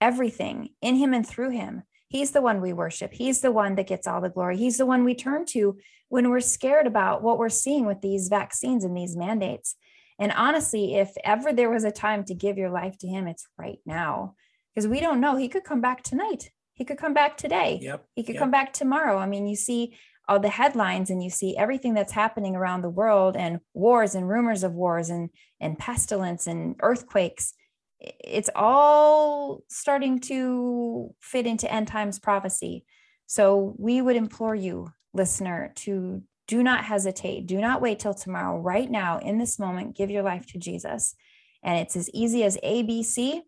everything 0.01 0.69
in 0.83 0.97
him 0.97 1.15
and 1.15 1.27
through 1.27 1.51
him. 1.51 1.83
He's 2.09 2.33
the 2.33 2.43
one 2.43 2.61
we 2.61 2.75
worship. 2.75 3.15
He's 3.15 3.41
the 3.41 3.51
one 3.51 3.75
that 3.77 3.87
gets 3.87 4.07
all 4.07 4.21
the 4.21 4.29
glory. 4.29 4.59
He's 4.59 4.77
the 4.77 4.85
one 4.85 5.05
we 5.05 5.15
turn 5.15 5.47
to 5.47 5.79
when 6.11 6.29
we're 6.29 6.41
scared 6.41 6.87
about 6.87 7.23
what 7.23 7.39
we're 7.39 7.49
seeing 7.49 7.87
with 7.87 8.03
these 8.03 8.29
vaccines 8.29 8.85
and 8.85 8.95
these 8.95 9.17
mandates. 9.17 9.77
And 10.19 10.31
honestly, 10.33 10.97
if 10.97 11.13
ever 11.25 11.55
there 11.55 11.71
was 11.71 11.85
a 11.85 11.91
time 11.91 12.25
to 12.25 12.35
give 12.35 12.59
your 12.59 12.69
life 12.69 12.99
to 12.99 13.09
him, 13.09 13.27
it's 13.27 13.49
right 13.57 13.79
now 13.87 14.35
because 14.75 14.87
we 14.87 15.01
don't 15.01 15.23
know. 15.23 15.37
He 15.37 15.49
could 15.49 15.65
come 15.65 15.81
back 15.81 16.03
tonight. 16.03 16.51
He 16.75 16.85
could 16.85 16.99
come 16.99 17.15
back 17.15 17.37
today. 17.37 17.79
Yep. 17.83 18.05
He 18.15 18.23
could 18.23 18.35
yep. 18.35 18.41
come 18.41 18.51
back 18.51 18.73
tomorrow. 18.73 19.19
I 19.19 19.27
mean, 19.27 19.47
you 19.47 19.57
see 19.57 19.97
all 20.29 20.41
the 20.41 20.49
headlines 20.49 21.11
and 21.11 21.23
you 21.23 21.31
see 21.31 21.57
everything 21.57 21.95
that's 21.95 22.13
happening 22.13 22.57
around 22.57 22.83
the 22.83 22.89
world 22.91 23.37
and 23.37 23.61
wars 23.75 24.15
and 24.15 24.29
rumors 24.29 24.63
of 24.63 24.73
wars 24.73 25.11
and 25.11 25.31
and 25.61 25.79
pestilence 25.79 26.47
and 26.47 26.77
earthquakes. 26.81 27.55
It's 28.01 28.51
all 28.55 29.63
starting 29.69 30.21
to 30.21 31.15
fit 31.21 31.47
into 31.47 31.73
end 31.73 31.89
times 31.89 32.19
prophecy. 32.19 32.85
So 33.27 33.75
we 33.79 34.03
would 34.03 34.17
implore 34.17 34.55
you, 34.55 34.93
listener, 35.15 35.73
to 35.77 36.23
do 36.49 36.63
not 36.63 36.85
hesitate. 36.85 37.47
Do 37.47 37.61
not 37.61 37.81
wait 37.81 37.99
till 37.99 38.15
tomorrow. 38.15 38.59
Right 38.59 38.91
now, 38.91 39.19
in 39.19 39.39
this 39.39 39.59
moment, 39.59 39.97
give 39.97 40.11
your 40.11 40.23
life 40.23 40.47
to 40.49 40.59
Jesus. 40.59 41.15
And 41.63 41.79
it's 41.79 41.97
as 41.97 42.11
easy 42.13 42.45
as 42.45 42.59
ABC. 42.59 43.41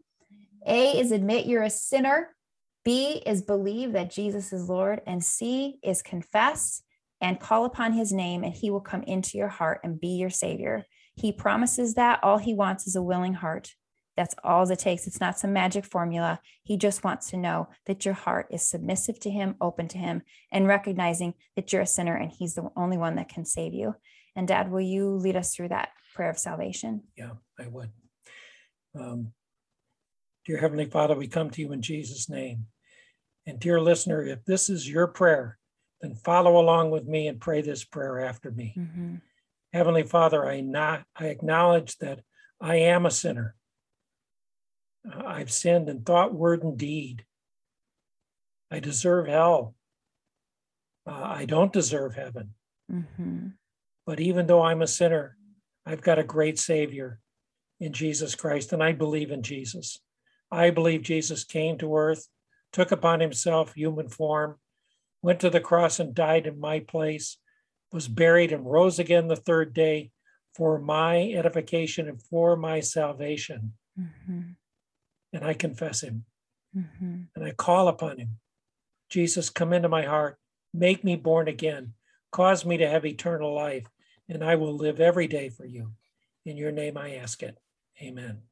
A 0.66 0.98
is 0.98 1.10
admit 1.10 1.46
you're 1.46 1.64
a 1.64 1.70
sinner. 1.70 2.34
B 2.84 3.22
is 3.24 3.42
believe 3.42 3.92
that 3.92 4.10
Jesus 4.10 4.52
is 4.52 4.68
Lord, 4.68 5.00
and 5.06 5.24
C 5.24 5.78
is 5.82 6.02
confess 6.02 6.82
and 7.20 7.40
call 7.40 7.64
upon 7.64 7.94
his 7.94 8.12
name, 8.12 8.44
and 8.44 8.52
he 8.52 8.70
will 8.70 8.80
come 8.80 9.02
into 9.04 9.38
your 9.38 9.48
heart 9.48 9.80
and 9.82 9.98
be 9.98 10.08
your 10.08 10.30
savior. 10.30 10.84
He 11.16 11.32
promises 11.32 11.94
that 11.94 12.20
all 12.22 12.38
he 12.38 12.54
wants 12.54 12.86
is 12.86 12.96
a 12.96 13.02
willing 13.02 13.34
heart. 13.34 13.72
That's 14.16 14.34
all 14.44 14.70
it 14.70 14.78
takes. 14.78 15.06
It's 15.06 15.20
not 15.20 15.38
some 15.38 15.52
magic 15.52 15.84
formula. 15.84 16.40
He 16.62 16.76
just 16.76 17.02
wants 17.02 17.30
to 17.30 17.36
know 17.36 17.68
that 17.86 18.04
your 18.04 18.14
heart 18.14 18.46
is 18.50 18.68
submissive 18.68 19.18
to 19.20 19.30
him, 19.30 19.56
open 19.60 19.88
to 19.88 19.98
him, 19.98 20.22
and 20.52 20.68
recognizing 20.68 21.34
that 21.56 21.72
you're 21.72 21.82
a 21.82 21.86
sinner 21.86 22.14
and 22.14 22.30
he's 22.30 22.54
the 22.54 22.68
only 22.76 22.96
one 22.96 23.16
that 23.16 23.28
can 23.28 23.44
save 23.44 23.74
you. 23.74 23.94
And 24.36 24.46
Dad, 24.46 24.70
will 24.70 24.80
you 24.80 25.10
lead 25.16 25.36
us 25.36 25.54
through 25.54 25.68
that 25.68 25.90
prayer 26.14 26.30
of 26.30 26.38
salvation? 26.38 27.02
Yeah, 27.16 27.32
I 27.58 27.66
would. 27.66 27.90
Um, 28.98 29.32
dear 30.46 30.58
Heavenly 30.58 30.86
Father, 30.86 31.16
we 31.16 31.26
come 31.26 31.50
to 31.50 31.60
you 31.60 31.72
in 31.72 31.82
Jesus' 31.82 32.28
name. 32.28 32.66
And 33.46 33.60
dear 33.60 33.80
listener, 33.80 34.22
if 34.22 34.44
this 34.44 34.70
is 34.70 34.88
your 34.88 35.06
prayer, 35.06 35.58
then 36.00 36.14
follow 36.14 36.58
along 36.60 36.90
with 36.90 37.06
me 37.06 37.28
and 37.28 37.40
pray 37.40 37.62
this 37.62 37.84
prayer 37.84 38.20
after 38.20 38.50
me. 38.50 38.74
Mhm. 38.76 39.20
Heavenly 39.72 40.04
Father, 40.04 40.46
I 40.46 40.60
not 40.60 41.06
I 41.16 41.26
acknowledge 41.26 41.98
that 41.98 42.24
I 42.60 42.76
am 42.76 43.06
a 43.06 43.10
sinner. 43.10 43.56
I've 45.04 45.52
sinned 45.52 45.88
in 45.88 46.02
thought, 46.02 46.32
word, 46.32 46.62
and 46.62 46.78
deed. 46.78 47.26
I 48.70 48.80
deserve 48.80 49.26
hell. 49.26 49.74
Uh, 51.06 51.12
I 51.12 51.44
don't 51.44 51.72
deserve 51.72 52.14
heaven. 52.14 52.54
Mhm. 52.90 53.58
But 54.06 54.20
even 54.20 54.46
though 54.46 54.62
I'm 54.62 54.80
a 54.80 54.86
sinner, 54.86 55.36
I've 55.84 56.00
got 56.00 56.18
a 56.18 56.24
great 56.24 56.58
Savior 56.58 57.20
in 57.80 57.92
Jesus 57.92 58.34
Christ, 58.34 58.72
and 58.72 58.82
I 58.82 58.92
believe 58.92 59.30
in 59.30 59.42
Jesus. 59.42 60.00
I 60.50 60.70
believe 60.70 61.02
Jesus 61.02 61.44
came 61.44 61.76
to 61.78 61.96
earth, 61.96 62.28
took 62.74 62.90
upon 62.90 63.20
himself 63.20 63.72
human 63.72 64.08
form, 64.08 64.58
went 65.22 65.38
to 65.38 65.48
the 65.48 65.60
cross 65.60 66.00
and 66.00 66.12
died 66.12 66.44
in 66.44 66.58
my 66.58 66.80
place, 66.80 67.38
was 67.92 68.08
buried 68.08 68.50
and 68.50 68.66
rose 68.66 68.98
again 68.98 69.28
the 69.28 69.36
third 69.36 69.72
day 69.72 70.10
for 70.56 70.80
my 70.80 71.30
edification 71.30 72.08
and 72.08 72.20
for 72.20 72.56
my 72.56 72.80
salvation. 72.80 73.74
Mhm. 73.96 74.56
And 75.32 75.44
I 75.44 75.54
confess 75.54 76.02
him 76.02 76.26
Mhm. 76.76 77.28
and 77.36 77.44
I 77.44 77.52
call 77.52 77.86
upon 77.86 78.18
him. 78.18 78.40
Jesus, 79.08 79.50
come 79.50 79.72
into 79.72 79.88
my 79.88 80.02
heart, 80.02 80.40
make 80.72 81.04
me 81.04 81.14
born 81.14 81.46
again, 81.46 81.94
cause 82.32 82.64
me 82.64 82.76
to 82.76 82.88
have 82.88 83.06
eternal 83.06 83.54
life, 83.54 83.86
and 84.28 84.42
I 84.42 84.56
will 84.56 84.74
live 84.74 84.98
every 84.98 85.28
day 85.28 85.48
for 85.48 85.64
you. 85.64 85.94
In 86.44 86.56
your 86.56 86.72
name 86.72 86.96
I 86.96 87.14
ask 87.14 87.40
it. 87.40 87.56
Amen. 88.02 88.42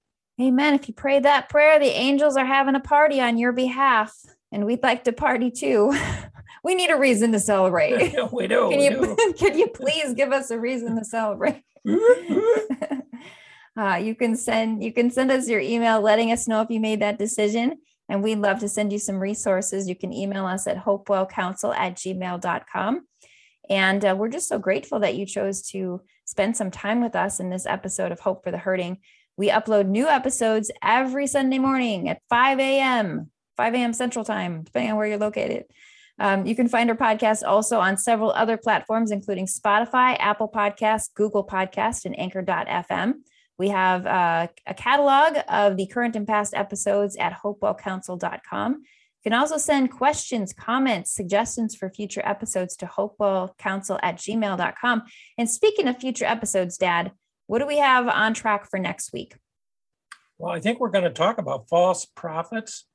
Amen. 0.42 0.74
If 0.74 0.88
you 0.88 0.94
pray 0.94 1.20
that 1.20 1.48
prayer, 1.48 1.78
the 1.78 1.86
angels 1.86 2.36
are 2.36 2.44
having 2.44 2.74
a 2.74 2.80
party 2.80 3.20
on 3.20 3.38
your 3.38 3.52
behalf, 3.52 4.12
and 4.50 4.66
we'd 4.66 4.82
like 4.82 5.04
to 5.04 5.12
party 5.12 5.52
too. 5.52 5.96
we 6.64 6.74
need 6.74 6.90
a 6.90 6.96
reason 6.96 7.30
to 7.30 7.38
celebrate. 7.38 8.12
we 8.32 8.48
do. 8.48 8.68
Can 8.70 8.80
you 8.80 9.16
can 9.38 9.56
you 9.56 9.68
please 9.68 10.14
give 10.14 10.32
us 10.32 10.50
a 10.50 10.58
reason 10.58 10.96
to 10.96 11.04
celebrate? 11.04 11.62
uh, 13.76 14.00
you 14.02 14.16
can 14.16 14.34
send 14.34 14.82
you 14.82 14.92
can 14.92 15.12
send 15.12 15.30
us 15.30 15.48
your 15.48 15.60
email 15.60 16.00
letting 16.00 16.32
us 16.32 16.48
know 16.48 16.60
if 16.60 16.70
you 16.70 16.80
made 16.80 17.00
that 17.00 17.18
decision 17.18 17.78
and 18.08 18.22
we'd 18.22 18.38
love 18.38 18.58
to 18.58 18.68
send 18.68 18.92
you 18.92 18.98
some 19.00 19.18
resources 19.18 19.88
you 19.88 19.96
can 19.96 20.12
email 20.12 20.46
us 20.46 20.68
at 20.68 20.84
hopewellcounsel 20.84 21.74
at 21.74 21.96
gmail.com 21.96 23.04
and 23.68 24.04
uh, 24.04 24.14
we're 24.16 24.28
just 24.28 24.48
so 24.48 24.60
grateful 24.60 25.00
that 25.00 25.16
you 25.16 25.26
chose 25.26 25.60
to 25.70 26.02
spend 26.24 26.56
some 26.56 26.70
time 26.70 27.02
with 27.02 27.16
us 27.16 27.40
in 27.40 27.50
this 27.50 27.66
episode 27.66 28.12
of 28.12 28.20
hope 28.20 28.44
for 28.44 28.52
the 28.52 28.58
hurting 28.58 28.98
we 29.36 29.48
upload 29.48 29.86
new 29.86 30.08
episodes 30.08 30.70
every 30.82 31.26
sunday 31.26 31.58
morning 31.58 32.08
at 32.08 32.20
5 32.28 32.58
a.m 32.58 33.30
5 33.56 33.74
a.m 33.74 33.92
central 33.92 34.24
time 34.24 34.62
depending 34.62 34.92
on 34.92 34.96
where 34.96 35.06
you're 35.06 35.18
located 35.18 35.64
um, 36.18 36.46
you 36.46 36.54
can 36.54 36.68
find 36.68 36.90
our 36.90 36.96
podcast 36.96 37.42
also 37.44 37.80
on 37.80 37.96
several 37.96 38.32
other 38.32 38.56
platforms, 38.56 39.10
including 39.10 39.46
Spotify, 39.46 40.16
Apple 40.20 40.48
Podcasts, 40.48 41.12
Google 41.14 41.44
Podcast, 41.44 42.04
and 42.04 42.18
Anchor.fm. 42.18 43.14
We 43.58 43.68
have 43.68 44.06
uh, 44.06 44.48
a 44.66 44.74
catalog 44.74 45.38
of 45.48 45.76
the 45.76 45.86
current 45.86 46.16
and 46.16 46.26
past 46.26 46.54
episodes 46.54 47.16
at 47.16 47.32
hopewellcounsel.com. 47.32 48.72
You 48.72 49.30
can 49.30 49.38
also 49.38 49.56
send 49.56 49.92
questions, 49.92 50.52
comments, 50.52 51.14
suggestions 51.14 51.76
for 51.76 51.90
future 51.90 52.22
episodes 52.24 52.76
to 52.76 52.86
hopewellcounsel 52.86 54.00
at 54.02 54.16
gmail.com. 54.16 55.02
And 55.38 55.48
speaking 55.50 55.86
of 55.86 55.98
future 55.98 56.24
episodes, 56.24 56.76
Dad, 56.76 57.12
what 57.46 57.58
do 57.58 57.66
we 57.66 57.78
have 57.78 58.08
on 58.08 58.34
track 58.34 58.68
for 58.70 58.78
next 58.78 59.12
week? 59.12 59.36
Well, 60.38 60.52
I 60.52 60.60
think 60.60 60.80
we're 60.80 60.90
going 60.90 61.04
to 61.04 61.10
talk 61.10 61.38
about 61.38 61.68
false 61.68 62.04
prophets. 62.04 62.86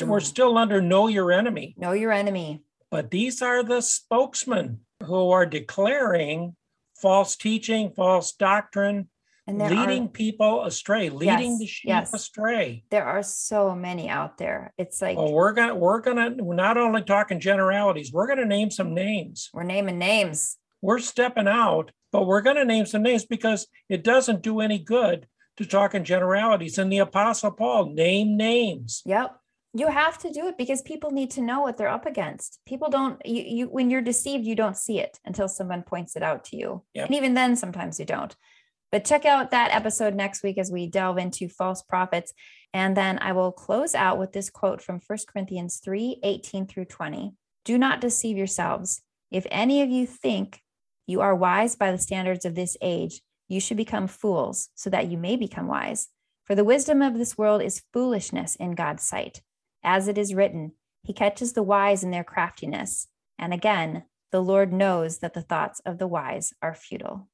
We're 0.00 0.18
Mm. 0.20 0.22
still 0.24 0.56
under 0.58 0.80
know 0.80 1.08
your 1.08 1.30
enemy, 1.30 1.74
Know 1.76 1.92
your 1.92 2.12
enemy. 2.12 2.62
but 2.90 3.10
these 3.10 3.42
are 3.42 3.62
the 3.62 3.82
spokesmen 3.82 4.80
who 5.02 5.30
are 5.30 5.44
declaring 5.44 6.56
false 6.96 7.36
teaching, 7.36 7.92
false 7.92 8.32
doctrine, 8.32 9.10
And 9.46 9.58
leading 9.58 10.04
are 10.04 10.08
people 10.08 10.64
astray, 10.64 11.10
leading 11.10 11.50
Yes, 11.50 11.58
the 11.58 11.66
sheep 11.66 11.88
yes. 11.88 12.14
astray. 12.14 12.84
there 12.90 13.04
are 13.04 13.22
so 13.22 13.74
many 13.74 14.08
out 14.08 14.38
there. 14.38 14.72
It's 14.78 15.02
like 15.02 15.18
Well, 15.18 15.32
we're 15.34 15.52
gonna 15.52 15.74
we're 15.74 16.00
gonna 16.00 16.34
we're 16.38 16.54
not 16.54 16.78
only 16.78 17.02
talking 17.02 17.40
generalities, 17.40 18.10
we're 18.10 18.26
gonna 18.26 18.46
name 18.46 18.70
some 18.70 18.94
names. 18.94 19.50
we're 19.52 19.64
naming 19.64 19.98
names. 19.98 20.56
We're 20.80 20.98
stepping 21.00 21.46
out, 21.48 21.90
but 22.14 22.28
we're 22.28 22.42
gonna 22.42 22.64
name 22.64 22.86
some 22.86 23.02
names 23.02 23.24
because 23.24 23.66
it 23.88 24.04
doesn't 24.04 24.40
do 24.40 24.60
any 24.60 24.78
good 24.78 25.26
to 25.56 25.64
talk 25.64 25.96
in 25.96 26.04
generalities. 26.04 26.78
And 26.78 26.90
the 26.92 26.98
apostle 26.98 27.50
Paul 27.50 27.86
name 27.86 28.36
names. 28.36 29.02
Yep. 29.04 29.36
You 29.72 29.88
have 29.88 30.18
to 30.18 30.30
do 30.30 30.46
it 30.46 30.56
because 30.56 30.80
people 30.80 31.10
need 31.10 31.32
to 31.32 31.42
know 31.42 31.58
what 31.62 31.76
they're 31.76 31.88
up 31.88 32.06
against. 32.06 32.60
People 32.66 32.88
don't 32.88 33.20
you, 33.26 33.42
you 33.42 33.66
when 33.66 33.90
you're 33.90 34.00
deceived, 34.00 34.46
you 34.46 34.54
don't 34.54 34.76
see 34.76 35.00
it 35.00 35.18
until 35.24 35.48
someone 35.48 35.82
points 35.82 36.14
it 36.14 36.22
out 36.22 36.44
to 36.44 36.56
you. 36.56 36.84
Yep. 36.94 37.06
And 37.06 37.16
even 37.16 37.34
then 37.34 37.56
sometimes 37.56 37.98
you 37.98 38.06
don't. 38.06 38.36
But 38.92 39.04
check 39.04 39.24
out 39.24 39.50
that 39.50 39.74
episode 39.74 40.14
next 40.14 40.44
week 40.44 40.56
as 40.56 40.70
we 40.70 40.86
delve 40.86 41.18
into 41.18 41.48
false 41.48 41.82
prophets. 41.82 42.32
And 42.72 42.96
then 42.96 43.18
I 43.18 43.32
will 43.32 43.50
close 43.50 43.96
out 43.96 44.18
with 44.18 44.32
this 44.32 44.50
quote 44.50 44.80
from 44.80 45.00
1 45.04 45.18
Corinthians 45.26 45.80
3 45.84 46.20
18 46.22 46.68
through 46.68 46.84
20. 46.84 47.32
Do 47.64 47.76
not 47.76 48.00
deceive 48.00 48.36
yourselves. 48.36 49.02
If 49.32 49.48
any 49.50 49.82
of 49.82 49.90
you 49.90 50.06
think 50.06 50.60
you 51.06 51.20
are 51.20 51.34
wise 51.34 51.76
by 51.76 51.92
the 51.92 51.98
standards 51.98 52.44
of 52.44 52.54
this 52.54 52.76
age, 52.80 53.20
you 53.48 53.60
should 53.60 53.76
become 53.76 54.06
fools 54.06 54.70
so 54.74 54.88
that 54.90 55.08
you 55.08 55.18
may 55.18 55.36
become 55.36 55.66
wise. 55.66 56.08
For 56.44 56.54
the 56.54 56.64
wisdom 56.64 57.02
of 57.02 57.18
this 57.18 57.38
world 57.38 57.62
is 57.62 57.82
foolishness 57.92 58.56
in 58.56 58.72
God's 58.72 59.02
sight. 59.02 59.42
As 59.82 60.08
it 60.08 60.18
is 60.18 60.34
written, 60.34 60.72
He 61.02 61.12
catches 61.12 61.52
the 61.52 61.62
wise 61.62 62.02
in 62.02 62.10
their 62.10 62.24
craftiness. 62.24 63.08
And 63.38 63.52
again, 63.52 64.04
the 64.32 64.42
Lord 64.42 64.72
knows 64.72 65.18
that 65.18 65.34
the 65.34 65.42
thoughts 65.42 65.80
of 65.86 65.98
the 65.98 66.08
wise 66.08 66.52
are 66.62 66.74
futile. 66.74 67.28